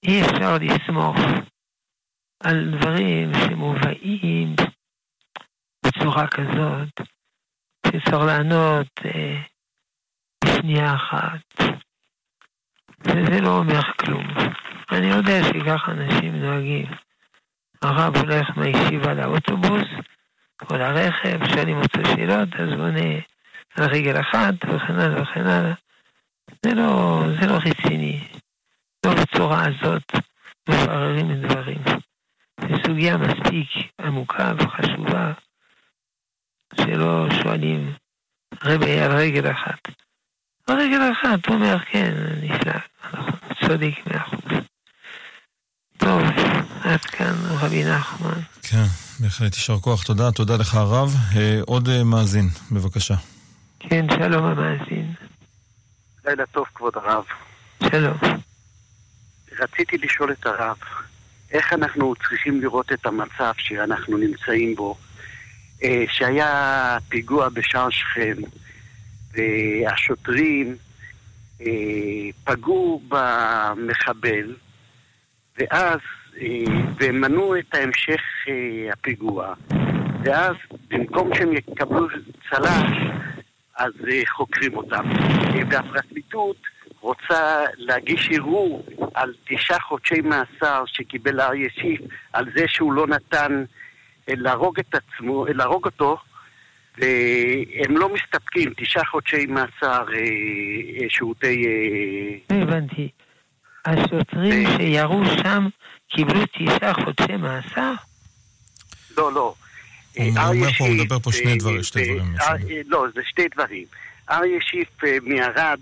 [0.02, 1.16] אי אפשר לסמוך
[2.42, 4.54] על דברים שמובאים
[5.86, 7.00] בצורה כזאת,
[7.86, 9.42] שצריך לענות אה,
[10.44, 11.68] בשנייה אחת.
[13.00, 14.26] וזה לא אומר כלום.
[14.92, 16.86] אני יודע שככה אנשים נוהגים.
[17.82, 19.88] הרב הולך מהישיבה לאוטובוס
[20.70, 23.14] או לרכב, שואלים אותו שאלות, אז הוא עונה
[23.76, 25.74] על רגל אחת וכן הלאה וכן הלאה.
[26.66, 28.28] זה לא, זה לא רציני.
[29.06, 30.12] לא בצורה הזאת
[30.68, 31.78] מבררים את דברים.
[32.60, 33.68] זו סוגיה מספיק
[34.00, 35.32] עמוקה וחשובה,
[36.74, 37.92] שלא שואלים
[38.64, 39.88] רבי על רגל אחת.
[40.66, 42.72] על רגל אחת, הוא אומר, כן, נפלא,
[43.14, 44.42] נכון, צודק מאה אחוז.
[45.96, 46.22] טוב,
[46.82, 48.40] עד כאן רבי נחמן.
[48.62, 48.84] כן,
[49.20, 51.14] בהחלט יישר כוח, תודה, תודה לך הרב.
[51.36, 53.14] אה, עוד אה, מאזין, בבקשה.
[53.80, 55.14] כן, שלום המאזין.
[56.24, 57.24] לילה טוב, כבוד הרב.
[57.90, 58.16] שלום.
[59.60, 60.76] רציתי לשאול את הרב,
[61.52, 64.96] איך אנחנו צריכים לראות את המצב שאנחנו נמצאים בו,
[65.84, 68.34] אה, שהיה פיגוע בשער שכם,
[69.32, 70.76] והשוטרים
[71.60, 71.66] אה,
[72.44, 74.54] פגעו במחבל,
[75.58, 75.98] ואז,
[76.40, 76.46] אה,
[77.00, 78.22] ומנעו את המשך
[78.92, 79.54] הפיגוע,
[80.24, 80.54] ואז
[80.88, 82.08] במקום שהם יקבלו
[82.50, 82.92] צל"ש,
[83.76, 83.92] אז
[84.36, 85.10] חוקרים אותם.
[85.70, 86.56] והפרקליטות
[87.00, 92.00] רוצה להגיש ערעור על תשעה חודשי מאסר שקיבל אריה שיף,
[92.32, 93.64] על זה שהוא לא נתן
[94.28, 96.16] אה, להרוג את עצמו, אה, להרוג אותו,
[96.98, 101.64] והם לא מסתפקים, תשעה חודשי מאסר אה, שירותי...
[102.50, 103.08] הבנתי.
[103.86, 104.68] השוטרים.
[104.76, 105.66] שירו שם
[106.08, 107.92] קיבלו תשעה חודשי מאסר?
[109.16, 109.54] לא, לא.
[110.16, 112.34] הוא אומר אריה פה, הוא שיף, מדבר פה שני דברים, שתי דברים
[112.86, 113.84] לא, זה שתי דברים.
[114.30, 114.88] אריה שיף
[115.22, 115.80] מערד,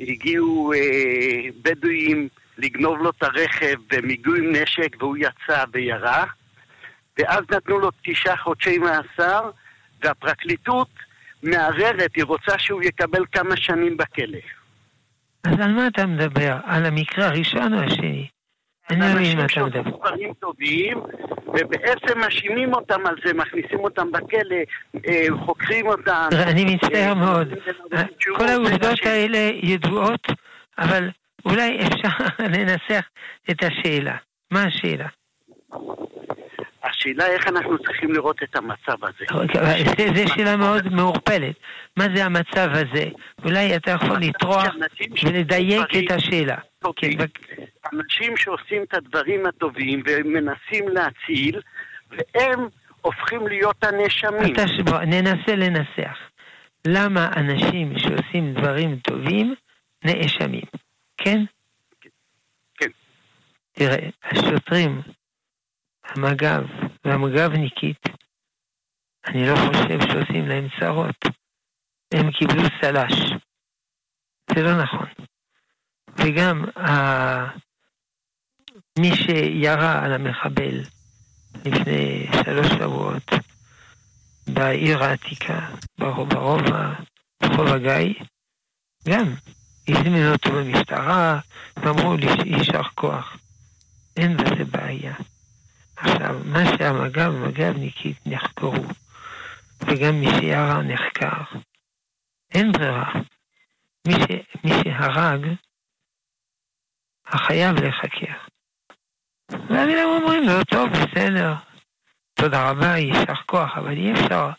[0.00, 6.24] הגיעו אה, בדואים לגנוב לו את הרכב במיגוי נשק והוא יצא וירה,
[7.18, 9.50] ואז נתנו לו תשעה חודשי מאסר,
[10.02, 10.88] והפרקליטות
[11.42, 14.38] מערערת, היא רוצה שהוא יקבל כמה שנים בכלא.
[15.44, 16.56] אז על מה אתה מדבר?
[16.64, 18.28] על המקרה הראשון או השני?
[18.90, 19.48] אנשים.
[19.48, 20.98] שעושים דברים טובים,
[21.46, 24.56] ובעצם מאשימים אותם על זה, מכניסים אותם בכלא,
[25.08, 26.28] אה, חוקרים אותם.
[26.32, 27.54] אני מצטער אה, מאוד.
[28.18, 29.06] תשובות, כל העובדות.
[29.06, 30.26] האלה ידועות,
[30.78, 31.08] אבל
[31.44, 32.24] אולי אפשר
[32.54, 33.08] לנסח
[33.50, 34.16] את השאלה.
[34.50, 35.06] מה השאלה?
[36.90, 39.24] השאלה איך אנחנו צריכים לראות את המצב הזה.
[40.14, 41.54] זו שאלה מאוד מעורפלת.
[41.96, 43.04] מה זה המצב הזה?
[43.44, 44.66] אולי אתה יכול לטרוח
[45.24, 46.56] ולדייק את השאלה.
[46.96, 47.08] כן,
[47.92, 51.60] אנשים שעושים את הדברים הטובים ומנסים להציל,
[52.10, 52.68] והם
[53.00, 54.54] הופכים להיות הנאשמים.
[55.06, 56.18] ננסה לנסח.
[56.86, 59.54] למה אנשים שעושים דברים טובים
[60.04, 60.64] נאשמים?
[61.16, 61.40] כן?
[62.76, 62.90] כן.
[63.72, 65.00] תראה, השוטרים,
[66.08, 66.62] המג"ב
[67.04, 68.02] והמג"בניקית,
[69.26, 71.16] אני לא חושב שעושים להם צרות.
[72.14, 73.32] הם קיבלו צל"ש.
[74.54, 75.06] זה לא נכון.
[76.18, 76.90] וגם ה...
[78.98, 80.80] מי שירה על המחבל
[81.64, 83.22] לפני שלוש שבועות
[84.54, 85.68] בעיר העתיקה,
[85.98, 86.28] ברוב-
[87.40, 88.14] ברחוב הגיא,
[89.08, 89.34] גם
[89.88, 91.40] הזמינו אותו במשטרה,
[91.76, 93.36] ואמרו לי יישר כוח.
[94.16, 95.14] אין בזה בעיה.
[96.00, 98.84] עכשיו, מה שהמג"ב ומג"בניקית נחקרו,
[99.86, 101.58] וגם מי שירה נחקר,
[102.54, 103.12] אין ברירה.
[104.08, 104.26] מי, ש...
[104.64, 105.46] מי שהרג,
[107.26, 108.38] החייב להיחקר.
[109.50, 111.54] ואז הם אומרים לו, טוב, בסדר,
[112.34, 114.50] תודה רבה, יישר כוח, אבל אי אפשר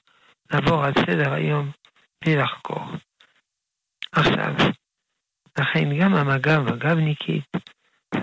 [0.51, 1.71] לעבור על סדר היום
[2.23, 2.83] בלי לחקור.
[4.11, 4.53] עכשיו,
[5.59, 7.45] לכן גם המג"ב, מג"בניקית,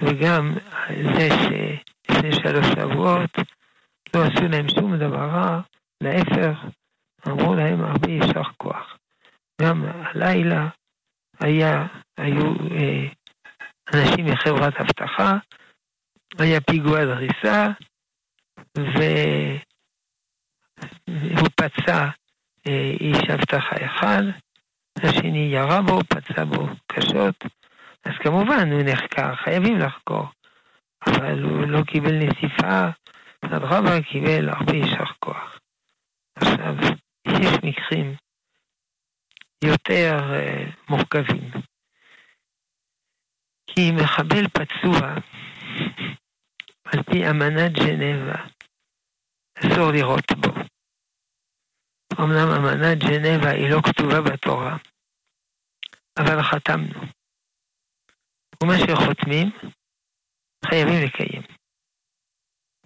[0.03, 0.55] וגם
[0.89, 1.29] זה
[2.07, 3.31] שלפני שלוש שבועות
[4.15, 5.61] לא עשו להם שום דבר רע,
[6.01, 6.59] להפך,
[7.29, 8.99] אמרו להם הרבה יישר כוח.
[9.63, 10.69] גם הלילה
[11.41, 13.07] היה, היו אה,
[13.95, 15.37] אנשים מחברת אבטחה,
[16.39, 17.67] היה פיגוע דריסה,
[21.09, 22.09] והוא פצע
[22.67, 24.23] אה, איש אבטחה אחד,
[25.03, 27.45] השני ירה בו, פצע בו קשות,
[28.05, 30.27] אז כמובן הוא נחקר, חייבים לחקור,
[31.07, 32.89] אבל הוא לא קיבל נזיפה,
[33.41, 35.59] אדרבה קיבל הרבה יישר כוח.
[36.37, 36.75] עכשיו,
[37.27, 38.15] יש מקרים
[39.65, 41.51] יותר אה, מורכבים.
[43.67, 45.15] כי מחבל פצוע,
[46.93, 48.45] על פי אמנת ג'נבה,
[49.59, 50.51] אסור לירות בו.
[52.21, 54.77] אמנם אמנת ג'נבה היא לא כתובה בתורה,
[56.19, 57.01] אבל חתמנו.
[58.63, 59.51] ומה שחותמים,
[60.65, 61.43] חייבים לקיים.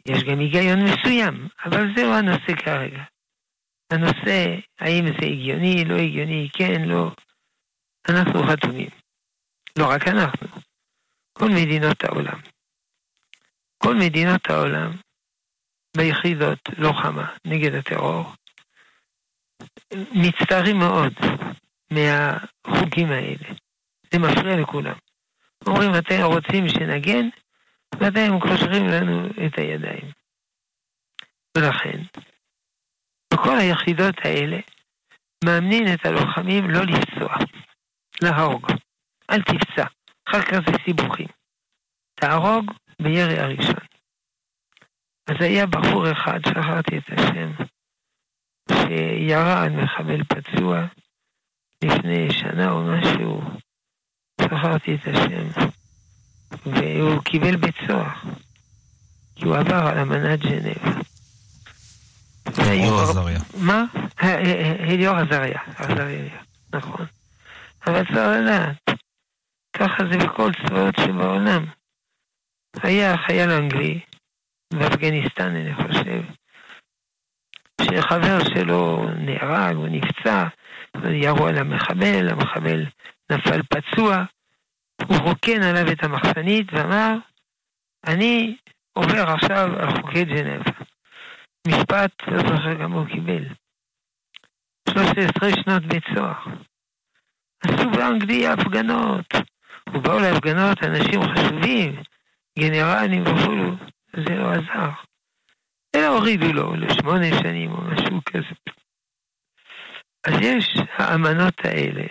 [0.06, 3.02] יש גם היגיון מסוים, אבל זהו הנושא כרגע.
[3.90, 7.10] הנושא, האם זה הגיוני, לא הגיוני, כן, לא,
[8.08, 8.90] אנחנו חתומים.
[9.78, 10.48] לא רק אנחנו,
[11.32, 12.40] כל מדינות העולם.
[13.78, 14.92] כל מדינות העולם
[15.96, 18.24] ביחידות לוחמה נגד הטרור
[19.94, 21.12] מצטערים מאוד
[21.90, 23.48] מהחוקים האלה.
[24.12, 24.96] זה מפריע לכולם.
[25.66, 27.28] אומרים, אתם רוצים שנגן,
[27.94, 30.10] ואתם קושרים לנו את הידיים.
[31.56, 32.02] ולכן,
[33.32, 34.58] בכל היחידות האלה
[35.44, 37.34] מאמנים את הלוחמים לא לפצוע,
[38.22, 38.66] להרוג.
[39.30, 39.84] אל תפצע,
[40.28, 41.28] אחר כך זה סיבוכים.
[42.14, 42.64] תהרוג
[43.02, 43.84] בירי הראשון.
[45.26, 47.52] אז היה בחור אחד, שכחתי את השם,
[48.72, 50.86] שירה על מחבל פצוע
[51.84, 53.40] לפני שנה או משהו,
[54.40, 55.70] שכחתי את השם,
[56.66, 58.14] והוא קיבל בית סוהר,
[59.36, 61.00] כי הוא עבר על אמנת ג'נבה.
[62.58, 63.40] אור עזריה.
[63.58, 63.84] מה?
[64.80, 66.38] אליאור עזריה, עזריה,
[66.72, 67.06] נכון.
[67.86, 68.98] אבל צריך לדעת,
[69.72, 71.66] ככה זה בכל צבאות שבעולם.
[72.82, 74.00] היה חייל אנגלי,
[74.72, 76.22] באפגניסטן אני חושב,
[77.82, 80.46] שחבר שלו נהרג או נפצע,
[81.10, 82.86] ירו על המחבל, המחבל
[83.30, 84.24] נפל פצוע,
[85.08, 87.16] הוא רוקן עליו את המחסנית ואמר,
[88.06, 88.56] אני
[88.92, 90.62] עובר עכשיו על חוקי ג'נב.
[91.66, 93.44] משפט, לא זוכר כמה הוא קיבל.
[94.88, 96.42] 13 שנות בית סוהר.
[97.64, 99.26] עשו באנגליה הפגנות.
[99.94, 102.02] ובאו להפגנות אנשים חשובים,
[102.58, 103.76] גנרלים וכולו,
[104.16, 104.90] זה לא עזר.
[105.94, 108.54] אלא הורידו לו לשמונה שנים או משהו כזה.
[110.24, 112.06] אז יש האמנות האלה.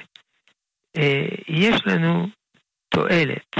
[0.97, 2.27] אה, יש לנו
[2.89, 3.55] תועלת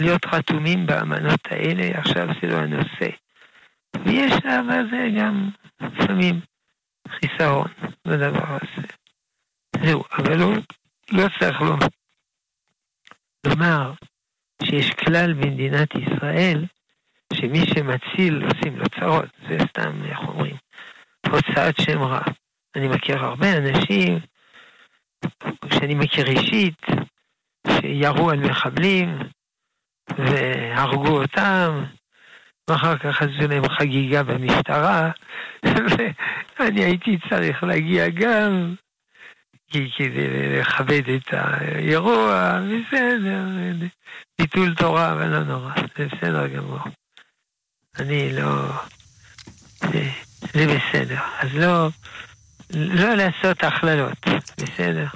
[0.00, 3.10] להיות חתומים באמנות האלה, עכשיו זה לא הנושא.
[4.04, 5.48] ויש אבל זה גם
[5.80, 6.40] לפעמים
[7.08, 7.68] חיסרון
[8.04, 8.86] בדבר הזה.
[9.84, 10.52] זהו, אבל לא,
[11.12, 11.86] לא צריך לומר,
[13.46, 13.92] לומר
[14.62, 16.64] שיש כלל במדינת ישראל
[17.32, 20.56] שמי שמציל עושים לו צרות, זה סתם, איך אומרים,
[21.26, 22.22] הוצאת שם רע.
[22.76, 24.18] אני מכיר הרבה אנשים
[25.74, 26.86] שאני מכיר אישית,
[27.80, 29.18] שירו על מחבלים
[30.18, 31.84] והרגו אותם,
[32.70, 35.10] ואחר כך עשו להם חגיגה במשטרה,
[36.58, 38.74] ואני הייתי צריך להגיע גם
[39.70, 43.44] כדי לכבד את האירוע, בסדר,
[44.40, 46.78] ביטול תורה, אבל לא נורא, זה בסדר גמור.
[47.98, 48.72] אני לא...
[49.80, 50.10] זה,
[50.52, 51.20] זה בסדר.
[51.38, 51.88] אז לא,
[52.70, 54.26] לא לעשות הכללות,
[54.58, 55.06] בסדר?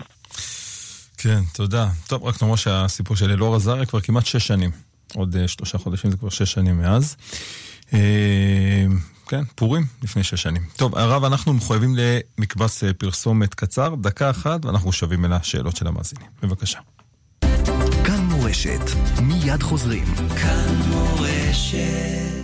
[1.25, 1.89] כן, תודה.
[2.07, 4.71] טוב, רק נאמר שהסיפור של אלאור עזריה כבר כמעט שש שנים.
[5.15, 7.17] עוד uh, שלושה חודשים, זה כבר שש שנים מאז.
[7.87, 7.95] Uh,
[9.27, 10.63] כן, פורים לפני שש שנים.
[10.77, 11.97] טוב, הרב, אנחנו מחויבים
[12.39, 16.27] למקבץ אה, פרסומת קצר, דקה אחת, ואנחנו שווים אל השאלות של המאזינים.
[16.43, 16.79] בבקשה.
[18.05, 18.91] כאן מורשת,
[19.23, 20.05] מיד חוזרים.
[20.15, 22.44] כאן מורשת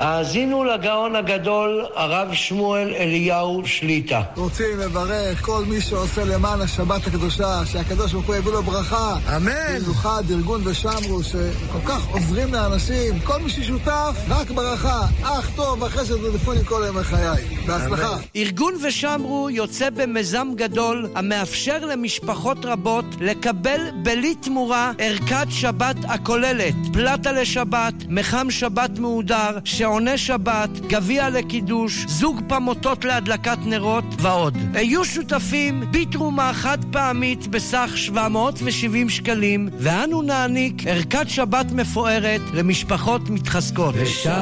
[0.00, 4.22] האזינו לגאון הגדול, הרב שמואל אליהו שליטה.
[4.36, 9.16] רוצים לברך כל מי שעושה למען השבת הקדושה, שהקדוש ברוך הוא יביא לו ברכה.
[9.36, 9.78] אמן.
[9.80, 13.20] במיוחד ארגון ושמרו, שכל כך עוזרים לאנשים.
[13.24, 15.00] כל מי ששותף, רק ברכה.
[15.22, 17.44] אך טוב וחסד ודפוני כל ימי חיי.
[17.66, 18.16] בהצלחה.
[18.36, 27.32] ארגון ושמרו יוצא במיזם גדול, המאפשר למשפחות רבות לקבל בלי תמורה ערכת שבת הכוללת פלטה
[27.32, 34.58] לשבת, מחם שבת מהודר, שעוני שבת, גביע לקידוש, זוג פמוטות להדלקת נרות ועוד.
[34.74, 43.94] היו שותפים בתרומה חד פעמית בסך 770 שקלים, ואנו נעניק ערכת שבת מפוארת למשפחות מתחזקות.
[43.98, 44.36] ושמרו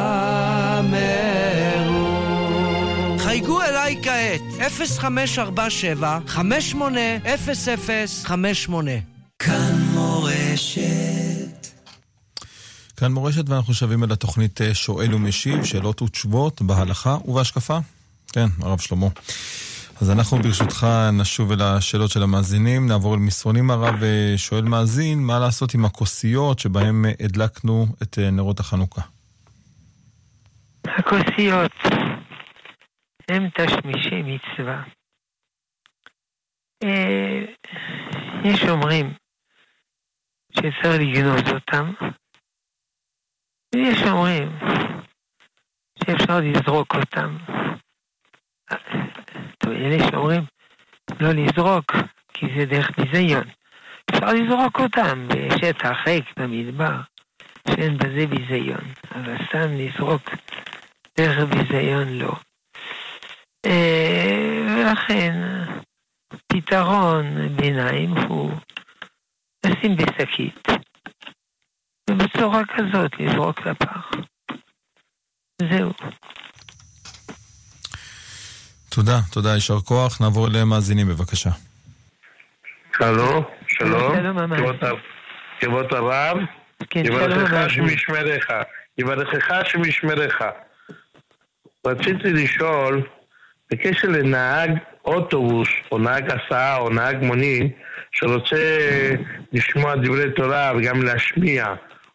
[3.18, 8.90] חייגו אליי כעת, 0547 580058
[9.38, 11.33] כאן מורשת
[13.04, 17.78] כאן מורשת ואנחנו שווים אל התוכנית אה, שואל ומשיב, שאלות ותשובות בהלכה ובהשקפה.
[18.32, 19.06] כן, הרב שלמה.
[20.00, 25.18] אז אנחנו ברשותך נשוב אל השאלות של המאזינים, נעבור אל מסרונים הרב אה, שואל מאזין,
[25.18, 29.02] מה לעשות עם הכוסיות שבהם אה, הדלקנו את נרות החנוכה?
[30.84, 31.72] הכוסיות
[33.28, 34.82] הם תשמישי מצווה.
[38.44, 39.14] יש אומרים
[40.52, 41.92] שצריך לגנוז אותם,
[43.74, 44.58] ויש אומרים
[46.04, 47.36] שאפשר לזרוק אותם.
[49.58, 50.42] טוב, אלה שאומרים
[51.20, 51.92] לא לזרוק,
[52.34, 53.44] כי זה דרך ביזיון.
[54.10, 57.00] אפשר לזרוק אותם בשטח ריק במדבר,
[57.68, 58.84] שאין בזה ביזיון,
[59.14, 60.22] אבל סתם לזרוק
[61.18, 62.32] דרך ביזיון לא.
[63.66, 65.34] אה, ולכן
[66.46, 68.52] פתרון ביניים הוא
[69.66, 70.68] לשים בשקית,
[72.34, 74.10] ובצורה כזאת לזרוק לפח.
[75.62, 75.92] זהו.
[78.88, 80.20] תודה, תודה, יישר כוח.
[80.20, 81.50] נעבור למאזינים, בבקשה.
[83.00, 84.16] הלו, שלום.
[85.60, 86.38] כבוד הרב,
[86.90, 88.52] כן, יברכך שמשמריך,
[88.98, 90.44] יברכך שמשמריך.
[91.86, 93.02] רציתי לשאול,
[93.70, 94.70] בקשר לנהג
[95.04, 97.76] אוטובוס, או נהג הסעה, או נהג מונית,
[98.12, 98.88] שרוצה
[99.52, 101.74] לשמוע דברי תורה וגם להשמיע,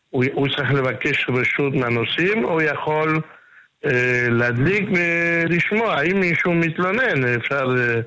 [0.10, 3.22] הוא, הוא צריך לבקש רשות מהנוסעים, או יכול
[3.86, 6.02] אה, להדליק ולשמוע.
[6.02, 8.02] אם מישהו מתלונן, אפשר אה,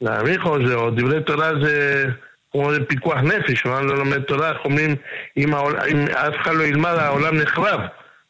[0.00, 2.04] להעריך או זה, או דברי תורה זה
[2.52, 4.96] כמו פיקוח נפש, מה לא לומד תורה, איך אומרים,
[5.36, 7.80] אם, העול, אם אף אחד לא ילמד, העולם נחרב.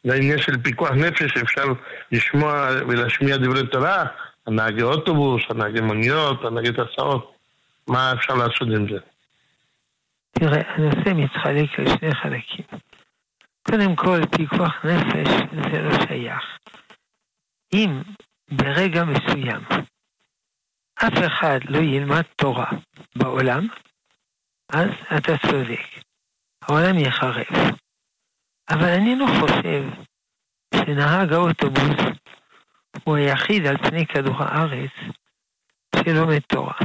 [0.05, 1.63] לעניין של פיקוח נפש, אפשר
[2.11, 4.05] לשמוע ולהשמיע דברי תורה,
[4.47, 7.33] הנהגי אוטובוס, הנהגי מוניות, הנהגי הסעות,
[7.87, 8.97] מה אפשר לעשות עם זה?
[10.31, 12.65] תראה, הנושא מתחלק לשני חלקים.
[13.71, 16.43] קודם כל, פיקוח נפש זה לא שייך.
[17.73, 18.01] אם
[18.51, 19.61] ברגע מסוים
[20.95, 22.71] אף אחד לא ילמד תורה
[23.15, 23.67] בעולם,
[24.73, 26.05] אז אתה צודק.
[26.61, 27.75] העולם יחרב.
[28.69, 29.83] אבל אני לא חושב
[30.75, 32.15] שנהג האוטובוס
[33.03, 34.91] הוא היחיד על פני כדור הארץ
[35.95, 36.77] שלומד תורה.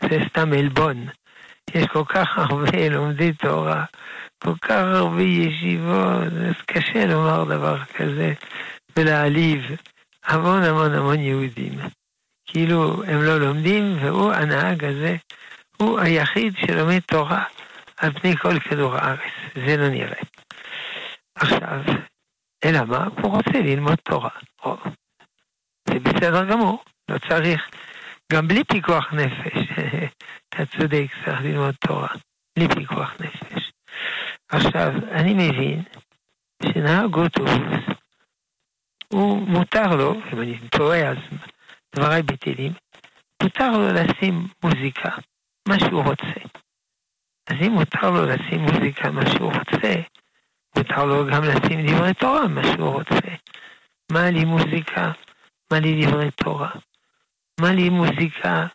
[0.00, 1.06] זה סתם עלבון.
[1.74, 3.84] יש כל כך הרבה לומדי תורה,
[4.38, 8.32] כל כך הרבה ישיבות, אז קשה לומר דבר כזה
[8.96, 9.62] ולהעליב
[10.24, 11.78] המון המון המון יהודים.
[12.46, 15.16] כאילו הם לא לומדים, והוא, הנהג הזה,
[15.76, 17.44] הוא היחיד שלומד תורה
[17.96, 19.32] על פני כל כדור הארץ.
[19.66, 20.22] זה לא נראה.
[21.34, 21.80] עכשיו,
[22.64, 23.04] אלא מה?
[23.22, 24.30] הוא רוצה ללמוד תורה.
[24.64, 24.76] או,
[25.88, 27.68] זה בסדר גמור, לא צריך.
[28.32, 29.58] גם בלי פיקוח נפש,
[30.48, 32.08] אתה צודק, צריך ללמוד תורה.
[32.58, 33.65] בלי פיקוח נפש.
[34.48, 35.82] עכשיו, אני מבין
[36.62, 37.96] שנהג אוטובוס,
[39.08, 41.16] הוא מותר לו, אם אני טועה אז
[41.94, 42.72] דבריי בטלים,
[43.42, 45.10] מותר לו לשים מוזיקה,
[45.68, 46.40] מה שהוא רוצה.
[47.46, 49.94] אז אם מותר לו לשים מוזיקה, מה שהוא רוצה,
[50.76, 53.28] מותר לו גם לשים דברי תורה, מה שהוא רוצה.
[54.12, 55.12] מה לי מוזיקה?
[55.72, 56.70] מה לי דברי תורה?
[57.60, 58.66] מה לי מוזיקה?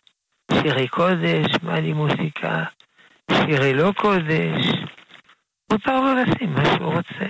[0.52, 1.46] שירי קודש?
[1.62, 2.64] מה לי מוזיקה?
[3.30, 4.81] שירי לא קודש?
[5.72, 7.26] מותר לו לשים מה שהוא רוצה.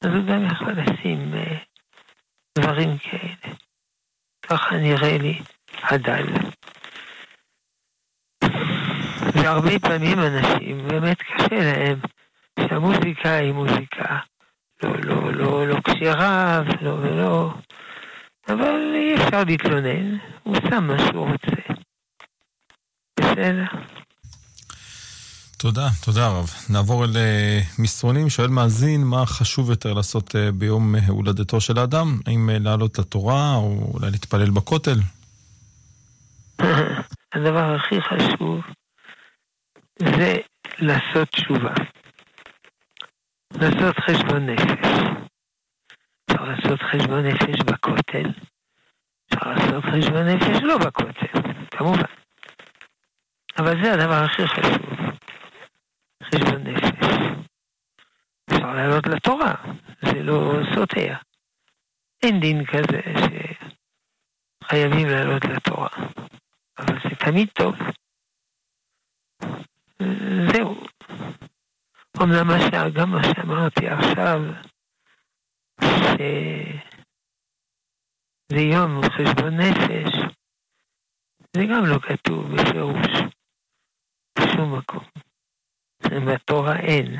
[0.00, 3.54] אז הוא גם יכול לשים uh, דברים כאלה.
[4.42, 5.38] ככה נראה לי
[5.82, 6.26] הדל.
[9.34, 11.98] והרבה פעמים אנשים, באמת קשה להם
[12.60, 14.18] שהמוזיקה היא מוזיקה
[14.82, 17.50] לא, לא, לא, לא כשרה ולא ולא,
[18.48, 21.72] אבל אי אפשר להתלונן, הוא שם מה שהוא רוצה.
[23.20, 23.91] בסדר.
[25.62, 26.50] תודה, תודה רב.
[26.70, 28.30] נעבור אל אה, מסרונים.
[28.30, 32.18] שואל מאזין, מה חשוב יותר לעשות אה, ביום הולדתו של האדם?
[32.26, 34.98] האם אה, לעלות לתורה או אולי להתפלל בכותל?
[37.34, 38.60] הדבר הכי חשוב
[39.98, 40.36] זה
[40.78, 41.74] לעשות תשובה.
[43.54, 44.88] לעשות חשבון נפש.
[46.30, 48.30] אפשר לעשות חשבון נפש בכותל,
[49.34, 51.40] אפשר לעשות חשבון נפש לא בכותל,
[51.70, 52.02] כמובן.
[53.58, 54.92] אבל זה הדבר הכי חשוב,
[56.24, 56.90] חשבון נפש.
[58.50, 59.54] אפשר לעלות לתורה,
[60.04, 61.14] זה לא סותר.
[62.22, 63.00] אין דין כזה
[64.62, 65.88] שחייבים לעלות לתורה,
[66.78, 67.74] אבל זה תמיד טוב.
[70.52, 70.86] זהו.
[72.22, 72.48] אמנם
[72.94, 74.40] גם מה שאמרתי עכשיו,
[75.80, 76.20] שזה
[78.60, 80.14] יום חשבון נפש,
[81.56, 83.06] זה גם לא כתוב בפירוש,
[84.38, 85.04] בשום מקום.
[86.26, 87.16] בתורה אין.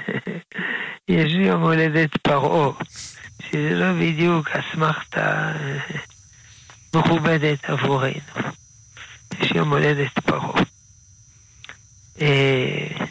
[1.09, 2.72] יש יום הולדת פרעה,
[3.40, 5.53] שזה לא בדיוק אסמכתה
[6.97, 8.53] מכובדת עבורנו.
[9.40, 10.62] יש יום הולדת פרעה.
[12.20, 13.07] אה,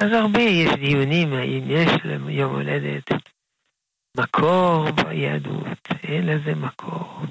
[0.00, 3.10] אז הרבה יש דיונים האם יש ליום הולדת
[4.16, 7.22] מקור ביהדות, אין לזה מקור.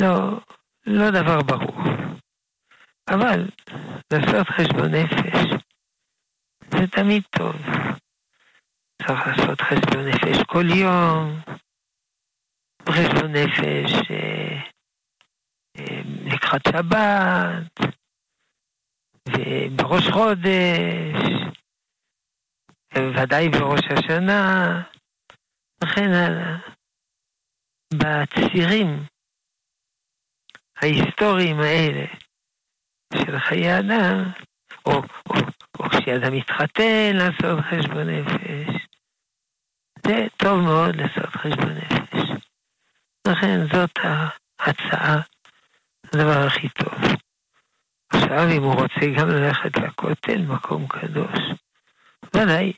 [0.00, 0.40] לא,
[0.86, 1.82] לא דבר ברור.
[3.14, 3.48] אבל
[4.12, 5.64] לעשות חשבון נפש
[6.70, 7.56] זה תמיד טוב.
[9.02, 11.40] צריך לעשות חשבון נפש כל יום,
[12.88, 14.60] חשבון נפש אה,
[15.78, 17.94] אה, לקראת שבת,
[19.28, 21.58] ובראש חודש,
[22.94, 24.82] ודאי בראש השנה,
[25.84, 26.58] וכן הלאה.
[27.94, 29.04] בצירים
[30.76, 32.04] ההיסטוריים האלה
[33.14, 34.24] של חיי אדם,
[34.86, 34.92] או,
[35.30, 35.34] או,
[35.78, 38.86] או כשאדם מתחתן לעשות חשבון נפש,
[40.06, 42.30] זה טוב מאוד לעשות חשבון נפש.
[43.28, 43.98] לכן זאת
[44.58, 45.20] ההצעה,
[46.04, 46.94] הדבר הכי טוב.
[48.10, 51.38] עכשיו, אם הוא רוצה גם ללכת לכותל, מקום קדוש,
[52.36, 52.72] ודאי,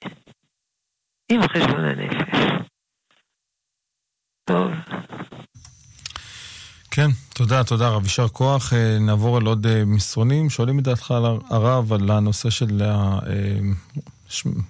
[1.33, 2.39] עם חשבון הנפש.
[4.45, 4.73] טוב.
[6.91, 8.73] כן, תודה, תודה רב, יישר כוח.
[8.73, 10.51] אה, נעבור על עוד אה, מסרונים.
[10.51, 12.83] שואלים את דעתך על הרב על הנושא של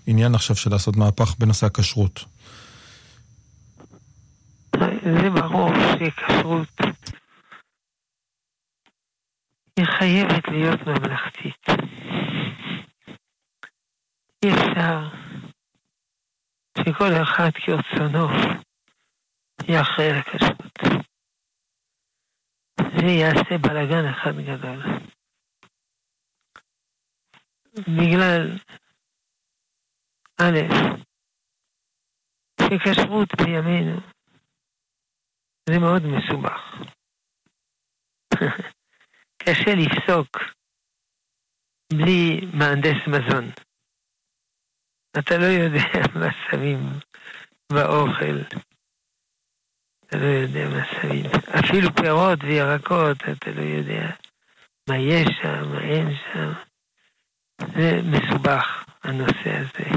[0.07, 2.25] העניין אה, עכשיו של לעשות מהפך בנושא הכשרות.
[5.03, 6.81] זה ברור שכשרות
[9.77, 11.66] היא חייבת להיות ממלכתית.
[14.45, 15.09] אי אפשר
[16.79, 18.29] שכל אחד כרצונו
[19.68, 21.09] יאחראי לכשרות.
[22.99, 24.83] זה יעשה בלאגן אחד גדול.
[27.74, 28.59] בגלל,
[30.41, 30.59] א',
[32.61, 34.01] שכשרות בימינו
[35.68, 36.61] זה מאוד מסובך.
[39.43, 40.37] קשה לפסוק
[41.93, 43.45] בלי מהנדס מזון.
[45.18, 45.85] אתה לא יודע
[46.20, 46.78] מה שמים
[47.72, 48.37] באוכל.
[50.11, 51.26] אתה לא יודע מה שמים.
[51.58, 54.11] אפילו פירות וירקות, אתה לא יודע
[54.88, 56.52] מה יש שם, מה אין שם.
[57.61, 59.90] זה מסובך, הנושא הזה.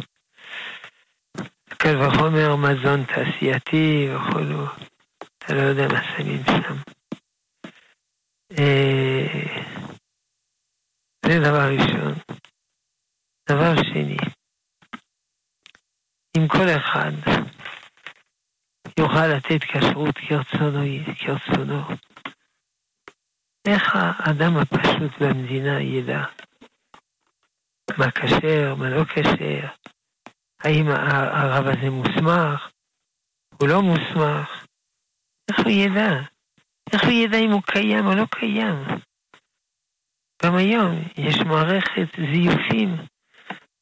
[1.68, 4.66] קל וחומר מזון תעשייתי וכולו,
[5.38, 6.76] אתה לא יודע מה שמים שם.
[8.58, 9.64] אה,
[11.26, 12.14] זה דבר ראשון.
[13.50, 14.18] דבר שני,
[16.38, 17.12] אם כל אחד
[19.00, 20.84] יוכל לתת כשרות כרצונו,
[21.20, 21.82] כרצונו,
[23.68, 26.24] איך האדם הפשוט במדינה ידע
[27.98, 29.68] מה כשר, מה לא כשר,
[30.60, 32.70] האם הרב הזה מוסמך,
[33.60, 34.66] הוא לא מוסמך,
[35.52, 36.22] איך הוא ידע?
[36.94, 38.84] איך הוא ידע אם הוא קיים או לא קיים?
[40.44, 42.96] גם היום יש מערכת זיופים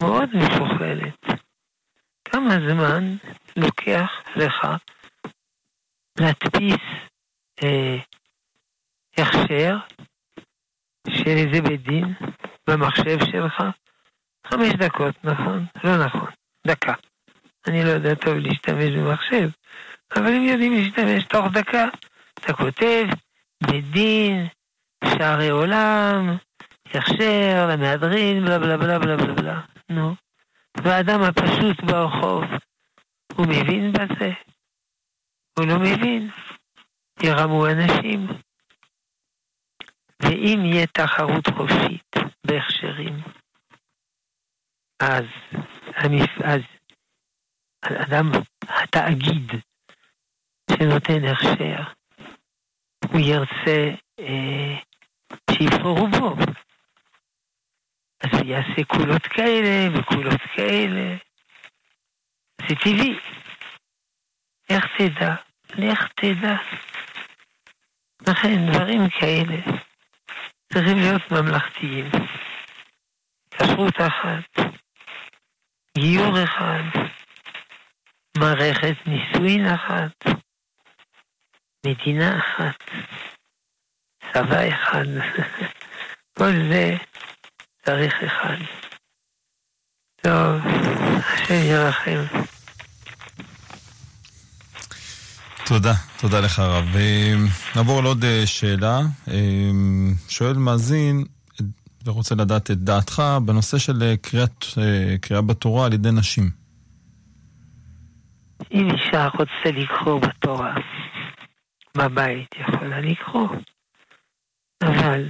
[0.03, 1.25] מאוד משוכללת.
[2.25, 3.15] כמה זמן
[3.57, 4.67] לוקח לך
[6.19, 6.81] להדפיס
[7.63, 7.97] אה,
[9.17, 9.77] הכשר
[11.09, 12.13] של איזה בית דין
[12.67, 13.63] במחשב שלך?
[14.47, 15.65] חמש דקות, נכון?
[15.83, 16.29] לא נכון,
[16.67, 16.93] דקה.
[17.67, 19.49] אני לא יודע טוב להשתמש במחשב,
[20.15, 21.87] אבל הם יודעים להשתמש תוך דקה.
[22.33, 23.05] אתה כותב,
[23.63, 24.47] בית דין,
[25.05, 26.37] שערי עולם,
[26.85, 29.61] הכשר, למהדרין, בלה בלה בלה בלה בלה בלה.
[29.89, 30.15] נו.
[30.77, 32.43] והאדם הפשוט ברחוב,
[33.35, 34.31] הוא מבין בזה?
[35.59, 36.29] הוא לא מבין.
[37.23, 38.27] ירמו אנשים.
[40.23, 43.13] ואם יהיה תחרות חופשית בהכשרים,
[44.99, 45.25] אז,
[45.95, 46.41] המפ...
[46.43, 46.61] אז
[47.83, 48.31] אדם,
[48.63, 49.51] התאגיד
[50.71, 51.83] שנותן הכשר,
[53.11, 53.89] הוא ירצה
[54.19, 54.79] אה,
[55.51, 56.35] שיבחרו בו.
[58.23, 61.17] אז הוא יעשה קולות כאלה וקולות כאלה.
[62.69, 63.40] זה טבעי.
[64.75, 65.35] איך תדע?
[65.75, 66.55] לך תדע.
[68.27, 69.77] לכן דברים כאלה
[70.73, 72.09] צריכים להיות ממלכתיים.
[73.51, 74.65] כשרות אחת,
[75.97, 76.83] גיור אחד,
[78.37, 80.11] מערכת נישואין אחת,
[81.85, 82.91] מדינה אחת,
[84.33, 85.05] צבא אחד.
[86.37, 86.95] כל זה
[87.85, 88.57] צריך אחד.
[90.21, 90.61] טוב,
[91.25, 92.51] השם ירחם.
[95.73, 96.85] תודה, תודה לך הרב.
[97.75, 98.99] נעבור לעוד אה, שאלה.
[99.27, 99.71] אה,
[100.29, 101.23] שואל מאזין,
[102.05, 104.65] ורוצה לדעת את דעתך בנושא של אה, קריאת,
[105.21, 106.43] קריאה בתורה על ידי נשים.
[108.71, 110.73] אם אישה רוצה לקרוא בתורה
[111.97, 113.47] בבית, יכולה לקרוא,
[114.83, 115.29] אבל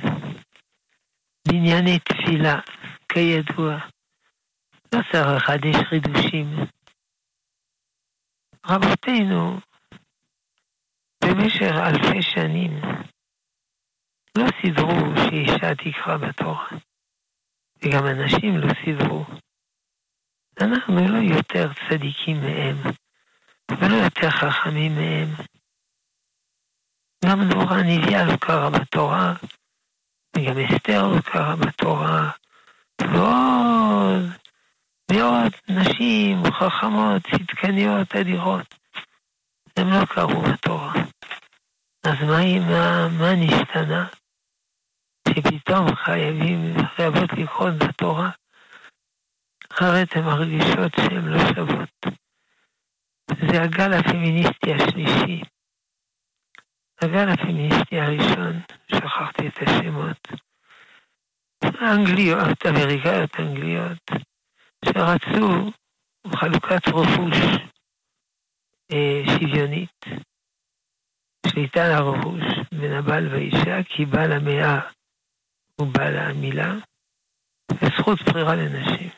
[1.47, 2.59] בענייני תפילה,
[3.09, 3.77] כידוע,
[4.95, 6.55] לא צריך לחדש חידושים.
[8.65, 9.59] רבותינו,
[11.25, 12.81] במשך אלפי שנים,
[14.37, 16.67] לא סידרו שאישה תקרא בתורה,
[17.81, 19.25] וגם אנשים לא סידרו.
[20.61, 22.77] אנחנו לא יותר צדיקים מהם,
[23.71, 25.27] ולא יותר חכמים מהם.
[27.25, 29.33] גם נורא נביאה לא קרא בתורה,
[30.35, 32.31] וגם אסתר לא קרא בתורה,
[33.01, 34.29] ועוד
[35.11, 38.75] מאות נשים חכמות, צדקניות, אדירות.
[39.77, 40.93] הם לא קראו בתורה.
[42.03, 44.07] אז מה, מה, מה נשתנה?
[45.27, 48.29] שפתאום חייבים, חייבות לקרוא בתורה?
[49.71, 51.89] אחרת הן מרגישות שהן לא שוות.
[53.27, 55.41] זה הגל הפמיניסטי השלישי.
[57.01, 58.59] הגל הפמיניסטי הראשון,
[58.91, 60.27] שכחתי את השמות,
[61.81, 64.11] אנגליות, אמריקאיות אנגליות,
[64.85, 65.71] שרצו
[66.35, 67.37] חלוקת רכוש
[68.91, 70.05] אה, שוויונית,
[71.47, 74.79] שליטה על הרכוש בין הבעל והאישה, כי בעל המאה
[75.75, 76.73] הוא בעל המילה,
[77.71, 79.09] וזכות בחירה לנשים.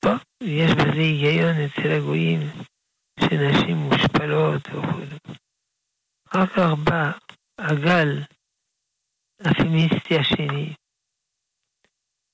[0.00, 2.40] טוב, יש בזה היגיון אצל הגויים,
[3.20, 5.18] שנשים מושפלות וכו'.
[6.28, 7.12] אחר כך בא
[7.58, 8.22] הגל
[9.40, 10.74] הפמיניסטי השני,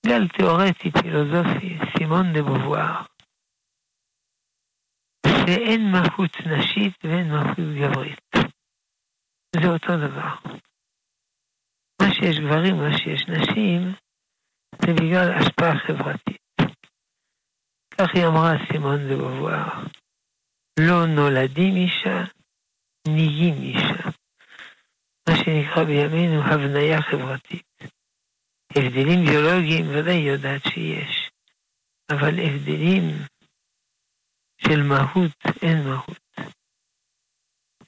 [0.07, 3.03] גל תיאורטי, פילוסופי, סימון דה בובואר,
[5.47, 8.21] שאין מהות נשית ואין מהות גברית.
[9.57, 10.35] זה אותו דבר.
[12.03, 13.93] מה שיש גברים, מה שיש נשים,
[14.83, 16.43] זה בגלל השפעה חברתית.
[17.91, 19.85] כך היא אמרה סימון דה בובואר.
[20.81, 22.25] לא נולדים אישה,
[23.09, 24.11] נהיים אישה.
[25.29, 27.65] מה שנקרא בימינו הבניה חברתית.
[28.77, 31.31] הבדלים ביולוגיים ודאי יודעת שיש,
[32.11, 33.05] אבל הבדלים
[34.67, 36.19] של מהות אין מהות.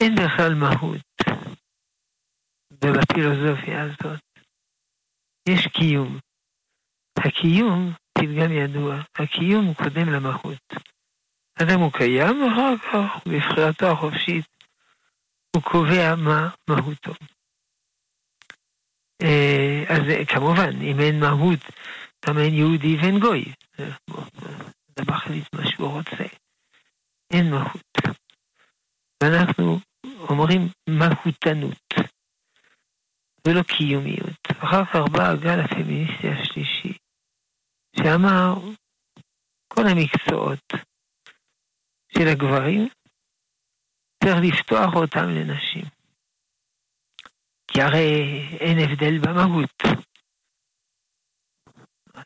[0.01, 1.07] אין בכלל מהות
[2.70, 4.20] ובפילוסופיה הזאת.
[5.49, 6.18] יש קיום.
[7.18, 10.74] הקיום, פתגם ידוע, הקיום קודם למהות.
[11.62, 14.45] אדם הוא קיים, ואחר כך, בבחירתו החופשית,
[15.57, 17.12] הוא קובע מה מהותו.
[19.22, 21.61] אה, אז כמובן, אם אין מהות,
[22.27, 23.45] גם אין יהודי ואין גוי.
[23.79, 26.24] אדם מחליט מה שהוא רוצה.
[27.33, 28.16] אין מהות.
[29.22, 29.79] ואנחנו
[30.29, 31.89] אומרים מהותנות,
[33.47, 34.41] ולא קיומיות.
[34.64, 36.99] אחר כך בא הגל הפמיניסטי השלישי,
[37.97, 38.55] שאמר,
[39.68, 40.72] כל המקצועות
[42.09, 42.89] של הגברים,
[44.24, 45.85] צריך לפתוח אותם לנשים.
[47.70, 48.09] כי הרי
[48.61, 49.83] אין הבדל במהות.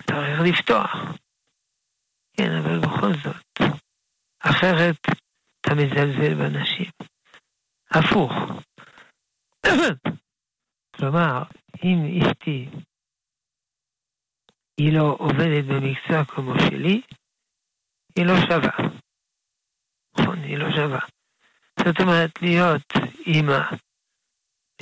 [0.06, 0.90] צריך לפתוח.
[2.36, 3.49] כן, אבל בכל זאת,
[4.60, 4.96] אחרת
[5.60, 6.90] אתה מזלזל בנשים.
[7.90, 8.32] הפוך.
[10.96, 11.42] כלומר,
[11.84, 12.68] אם אשתי
[14.80, 17.02] היא לא עובדת במקצוע כמו שלי,
[18.16, 18.88] היא לא שווה.
[20.18, 21.00] נכון, היא לא שווה.
[21.78, 22.92] זאת אומרת, להיות
[23.26, 23.60] אימא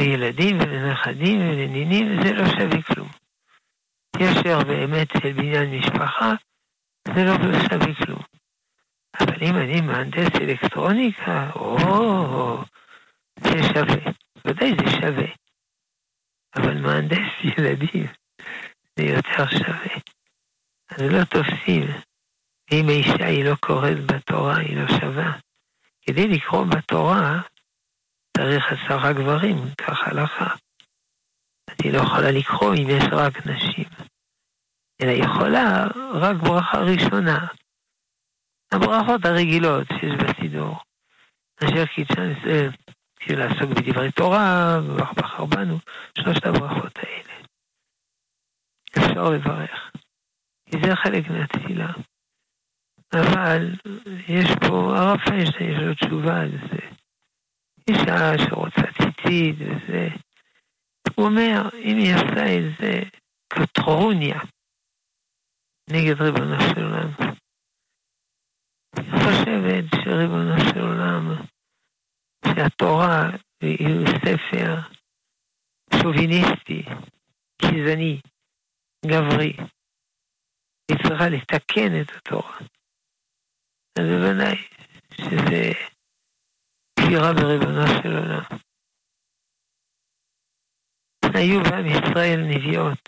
[0.01, 3.09] לילדים ולנכדים ולנינים, זה לא שווה כלום.
[4.17, 6.33] ישר באמת של בניין משפחה,
[7.15, 7.35] זה לא
[7.69, 8.28] שווה כלום.
[9.21, 11.77] אבל אם אני מהנדס אלקטרוניקה, או,
[13.41, 14.13] זה שווה.
[14.45, 15.27] ודאי זה שווה.
[16.57, 18.07] אבל מהנדס ילדים
[18.97, 19.97] זה יותר שווה.
[20.91, 21.83] אז לא תופסים.
[22.71, 25.39] ואם האישה היא לא קוראת בתורה, היא לא שווה.
[26.03, 27.41] כדי לקרוא בתורה,
[28.37, 30.55] צריך עשרה גברים, כך הלכה.
[31.71, 33.89] אז היא לא יכולה לקרוא אם יש רק נשים.
[35.03, 37.47] אלא יכולה רק ברכה ראשונה.
[38.73, 40.77] הברכות הרגילות שיש בסידור.
[41.65, 42.71] אשר קידשן ישראל,
[43.21, 45.79] בשביל לעסוק בדברי תורה, ובחר בנו,
[46.19, 47.35] שלושת הברכות האלה.
[48.99, 49.93] אפשר לברך.
[50.71, 51.93] כי זה חלק מהתפילה.
[53.13, 53.75] אבל
[54.29, 56.89] יש פה, הרב פיינשטיין יש לו תשובה על זה.
[57.89, 60.09] אישה שרוצה ציצית וזה.
[61.15, 63.03] הוא אומר, אם היא עשה את זה
[63.51, 64.41] כטרוניה
[65.91, 67.28] נגד ריבונו של עולם,
[68.97, 71.25] חושבת שריבונו של עולם,
[72.47, 73.31] שהתורה
[73.61, 74.75] היא ספר
[76.03, 76.83] שוביניסטי,
[77.63, 78.21] גזעני,
[79.07, 79.53] גברי.
[80.89, 82.59] היא צריכה לתקן את התורה.
[83.99, 84.57] אז בוודאי
[85.13, 85.73] שזה
[87.01, 88.59] כפירה בריבונו של עולם.
[91.35, 92.99] היו בעם ישראל נביאות,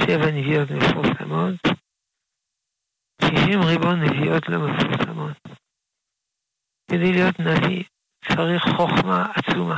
[0.00, 1.81] שבע נביאות מפורסמות,
[3.32, 5.36] שישים ריבון נביאות לא מפורסמות.
[6.90, 7.84] כדי להיות נביא
[8.28, 9.76] צריך חוכמה עצומה.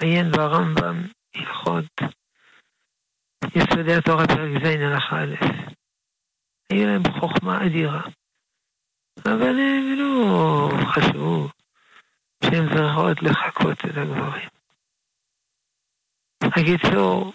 [0.00, 1.02] עיין ברמב"ם,
[1.34, 1.84] הלכות,
[3.54, 5.34] יסודי התורה פרק ז' הלכה א'.
[6.70, 8.02] היו להם חוכמה אדירה.
[9.24, 11.48] אבל הם לא חשבו
[12.44, 14.48] שהן צריכות לחקות את הגברים.
[16.44, 17.32] בקיצור,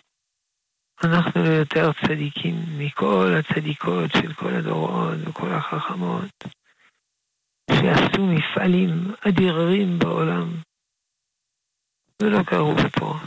[1.03, 6.43] אנחנו יותר צדיקים מכל הצדיקות של כל הדורות וכל החכמות,
[7.71, 10.53] שעשו מפעלים אדירים בעולם,
[12.21, 13.19] ולא קראו בתורה.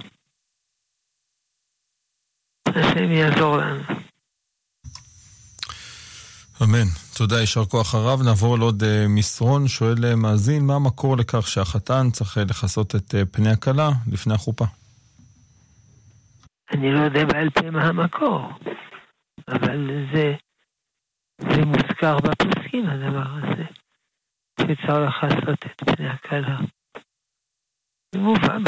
[2.69, 3.83] השם יעזור לנו.
[6.63, 6.89] אמן.
[7.17, 8.23] תודה, יישר כוח הרב.
[8.23, 9.69] נעבור לעוד uh, מסרון.
[9.69, 14.65] שואל uh, מאזין, מה המקור לכך שהחתן צריך uh, לכסות את פני הכלה לפני החופה?
[16.73, 18.49] אני לא יודע בעל פה מה המקור,
[19.49, 20.35] אבל זה,
[21.39, 23.65] זה מוזכר בפוסקים, הדבר הזה,
[24.61, 26.59] שצריך לכסות את פני הכלה.
[28.15, 28.59] זה מובא,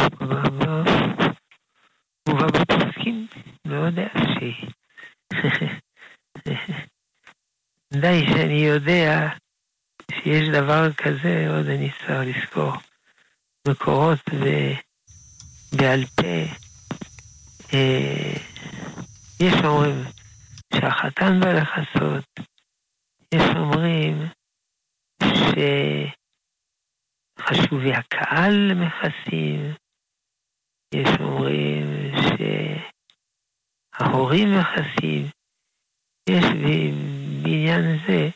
[2.29, 3.27] מובא בפוסקים,
[3.65, 4.71] לא יודע שהיא.
[8.01, 9.29] די שאני יודע
[10.13, 12.73] שיש דבר כזה, עוד אני צריך לזכור
[13.69, 14.21] מקורות
[15.77, 16.68] בעל פה.
[17.75, 18.33] אה,
[19.41, 20.05] יש אומרים
[20.75, 22.25] שהחתן בא לכסות,
[23.35, 24.15] יש אומרים
[27.39, 29.75] שחשובי הקהל מכסים,
[30.95, 32.13] יש אומרים
[33.99, 35.27] שההורים מכסים,
[36.31, 36.45] יש
[37.43, 38.29] בעניין זה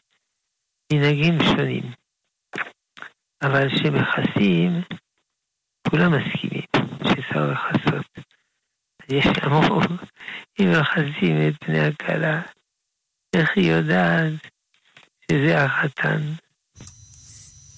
[0.92, 1.92] מנהגים שונים.
[3.42, 4.70] אבל שמכסים,
[5.90, 6.66] כולם מסכימים
[7.04, 8.31] שצריך לכסות.
[9.12, 9.80] יש אמרו,
[10.60, 12.42] אם מכסים את פני הכלה,
[13.36, 14.32] איך היא יודעת
[15.30, 16.20] שזה החתן?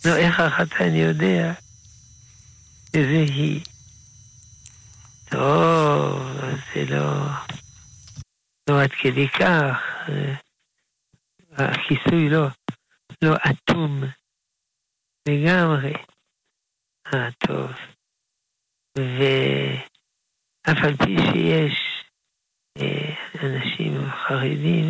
[0.04, 1.52] לא, איך החתן יודע
[2.86, 3.60] שזה היא?
[5.30, 6.22] טוב,
[6.74, 7.26] זה לא,
[8.70, 9.78] לא עד כדי כך.
[11.52, 12.46] הכיסוי לא,
[13.22, 14.00] לא אטום
[15.28, 15.92] לגמרי.
[17.14, 17.70] אה, טוב.
[20.66, 22.04] ואף על פי שיש
[22.78, 24.86] אה, אנשים חרדים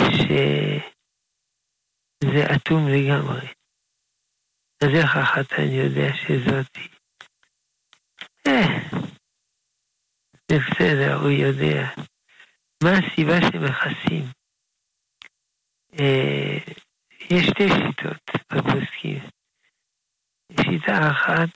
[0.00, 0.80] שזה
[2.56, 3.46] אטום לגמרי.
[4.82, 6.88] אז איך החתן יודע שזאתי?
[8.46, 8.78] אה,
[10.50, 11.88] זה בסדר, הוא יודע.
[12.84, 14.24] מה הסיבה שמכסים?
[16.00, 16.58] אה,
[17.30, 19.22] יש שתי שיטות בפוסקים.
[20.60, 21.48] שיטה אחת,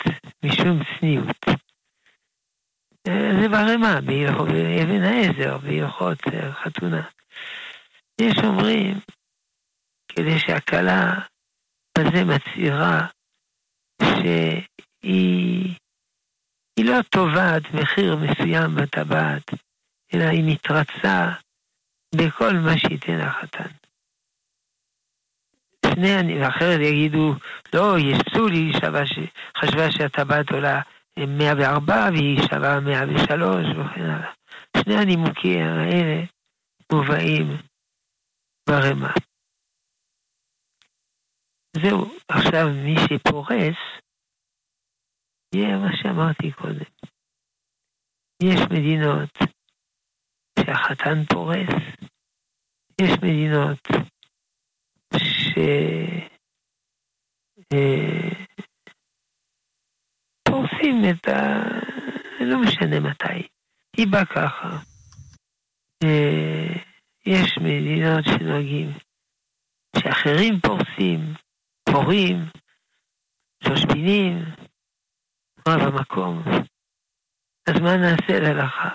[0.45, 1.70] משום צניעות.
[3.07, 7.03] זה ברמה, באבן העזר, בהלכות אה, חתונה.
[8.21, 9.01] יש אומרים,
[10.09, 11.15] כדי שהכלה
[11.99, 13.07] בזה מצהירה
[14.03, 15.77] שהיא
[16.79, 19.51] לא תובעת מחיר מסוים בטבעת,
[20.15, 21.33] אלא היא מתרצה
[22.15, 23.71] בכל מה שייתן החתן.
[25.87, 27.35] שני, ואחרת יגידו,
[27.75, 28.75] לא, יש פסול, היא.
[29.57, 30.81] חשבה שהטבעת עולה
[31.19, 34.33] 104 והיא שווה 103 וכן הלאה.
[34.77, 36.25] שני הנימוקים האלה
[36.93, 37.47] מובאים
[38.69, 39.13] ברמה.
[41.77, 43.79] זהו, עכשיו מי שפורס,
[45.55, 46.91] יהיה מה שאמרתי קודם.
[48.43, 49.31] יש מדינות
[50.59, 51.71] שהחתן פורס,
[53.01, 54.11] יש מדינות
[60.61, 61.63] שפורסים את ה...
[62.41, 63.49] לא משנה מתי.
[63.97, 64.79] היא באה ככה.
[67.27, 68.93] יש מדינות שנוהגים
[69.97, 71.35] שאחרים פורסים,
[71.85, 72.37] פורים,
[73.65, 74.45] שושבינים,
[75.69, 76.43] רב המקום.
[77.67, 78.89] אז מה נעשה להלכה?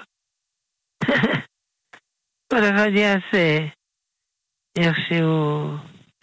[2.52, 3.68] כל אחד יעשה
[4.78, 5.78] איך שהוא...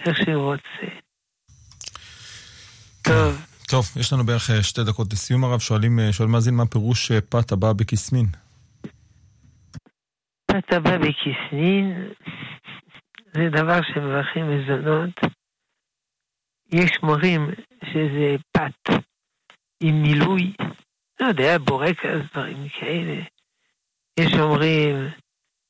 [0.07, 0.99] איך שהוא רוצה.
[3.03, 3.52] טוב.
[3.73, 5.61] טוב, יש לנו בערך אה, שתי דקות לסיום הרב.
[5.61, 8.27] שואלים, אה, שואל מאזין מה פירוש אה, פת הבא בקיסמין.
[10.47, 12.09] פת הבא בקיסמין
[13.35, 15.11] זה דבר שמברכים מזונות.
[16.73, 17.51] יש מורים
[17.85, 18.95] שזה פת
[19.83, 20.53] עם מילוי,
[21.20, 23.23] לא יודע, בורקס, דברים כאלה.
[24.20, 24.97] יש אומרים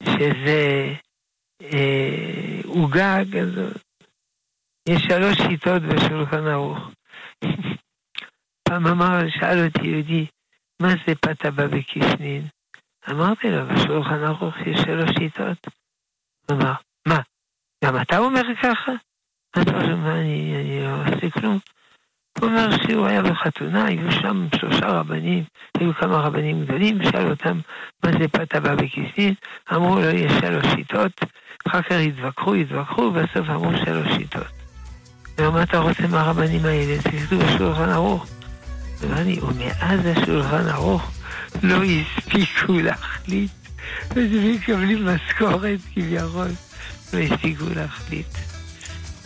[0.05, 0.93] שזה
[2.65, 3.83] עוגה אה, כזאת.
[4.89, 6.79] יש שלוש שיטות בשולחן ערוך.
[8.73, 10.27] פעם אמר, שאל אותי יהודי,
[10.81, 12.47] מה זה פת הבא בקיסנין?
[13.11, 15.67] אמרתי לו, בשולחן ערוך יש שלוש שיטות.
[16.51, 16.73] הוא אמר,
[17.09, 17.19] מה,
[17.85, 18.93] גם אתה אומר ככה?
[19.57, 21.59] אני, אני לא עושה כלום.
[22.39, 25.45] הוא אומר שהוא היה בחתונה, היו שם שלושה רבנים,
[25.79, 27.61] היו כמה רבנים גדולים, שאל אותם
[28.05, 29.35] מה זה פת הבא בקיסנין,
[29.73, 31.21] אמרו לו יש שלוש שיטות,
[31.67, 34.47] אחר כך התווכחו, התווכחו, ובסוף אמרו שלוש שיטות.
[35.39, 37.03] ומה אתה רוצה מהרבנים האלה?
[37.03, 38.42] תכתוב בשולחן ערוך.
[39.11, 41.11] ואני, ומאז השולחן ערוך
[41.63, 43.51] לא הספיקו להחליט,
[44.15, 46.49] ומקבלים משכורת כביכול,
[47.13, 48.27] לא הספיקו להחליט.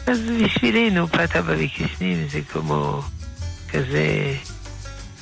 [0.06, 3.02] אז בשבילנו פת אבא וקיסנים זה כמו
[3.72, 4.34] כזה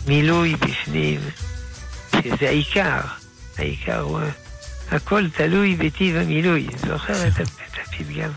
[0.06, 1.20] מילוי בפנים,
[2.10, 3.00] שזה העיקר.
[3.58, 4.20] העיקר הוא,
[4.90, 6.66] הכל תלוי בטיב המילוי.
[6.76, 8.30] זוכר את הפתגם?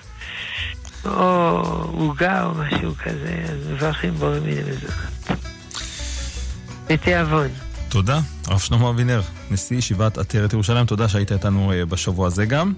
[1.05, 1.59] או
[1.97, 5.46] עוגה או משהו כזה, אז מברכים בורא מיני מזונות.
[6.89, 7.47] בתיאבון.
[7.89, 9.21] תודה, הרב שלמה אבינר,
[9.51, 12.73] נשיא ישיבת עטרת ירושלים, תודה שהיית איתנו אה, בשבוע הזה גם.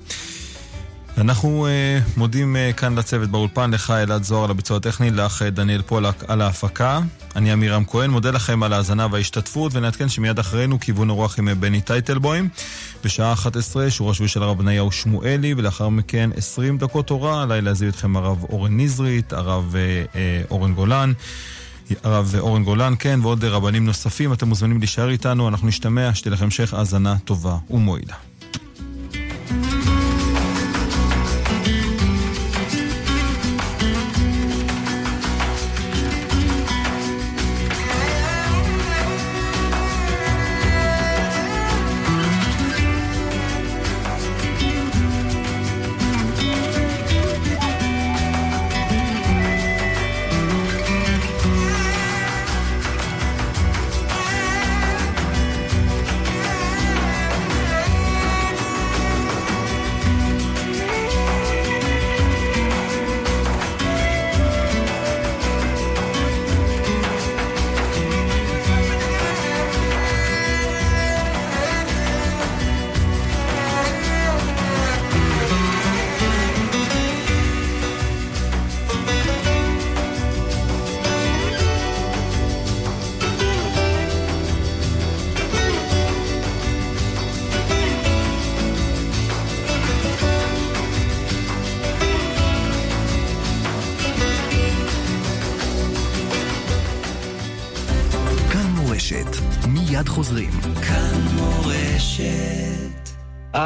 [1.17, 5.81] אנחנו uh, מודים uh, כאן לצוות באולפן, לך אלעד זוהר על הביצוע הטכני, לך דניאל
[5.81, 6.99] פולק על ההפקה.
[7.35, 11.81] אני עמירם כהן, מודה לכם על ההאזנה וההשתתפות, ונעדכן שמיד אחרינו כיוון הרוח עם בני
[11.81, 12.49] טייטלבוים.
[13.03, 17.89] בשעה 11 שורה שבועי של הרב בניהו שמואלי, ולאחר מכן 20 דקות תורה, עליי להזיב
[17.89, 20.17] אתכם הרב אורן נזרית, הרב uh,
[20.51, 21.13] אורן גולן.
[22.03, 24.33] הרב אורן גולן, כן, ועוד רבנים נוספים.
[24.33, 28.15] אתם מוזמנים להישאר איתנו, אנחנו נשתמע, שתהיה לכם המשך האזנה טובה ומועילה.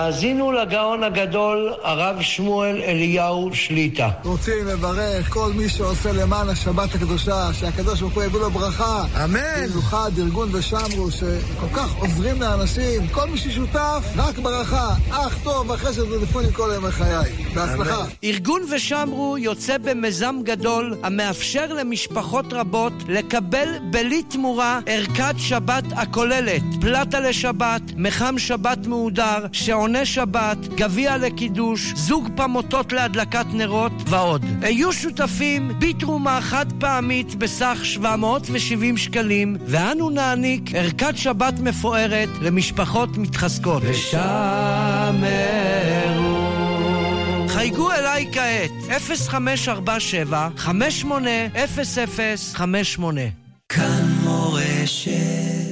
[0.04, 4.10] האזינו לגאון הגדול, הרב שמואל אליהו שליטה.
[4.24, 9.06] רוצים לברך כל מי שעושה למען השבת הקדושה, שהקדוש ברוך הוא יביא לו ברכה.
[9.24, 9.40] אמן.
[9.70, 13.08] במיוחד ארגון ושמרו, שכל כך עוזרים לאנשים.
[13.08, 14.90] כל מי ששותף, רק ברכה.
[15.10, 17.43] אך טוב אחרי שתדפוני כל ימי חיי.
[17.54, 18.06] בהצלחה.
[18.24, 27.20] ארגון ושמרו יוצא במיזם גדול, המאפשר למשפחות רבות לקבל בלי תמורה ערכת שבת הכוללת פלטה
[27.20, 34.46] לשבת, מחם שבת מהודר, שעוני שבת, גביע לקידוש, זוג פמוטות להדלקת נרות ועוד.
[34.62, 43.84] היו שותפים בתרומה חד פעמית בסך 770 שקלים, ואנו נעניק ערכת שבת מפוארת למשפחות מתחזקות.
[43.86, 45.24] ושמרו
[47.54, 53.22] חייגו אליי כעת, 0547 580058
[53.70, 55.63] כאן מורשת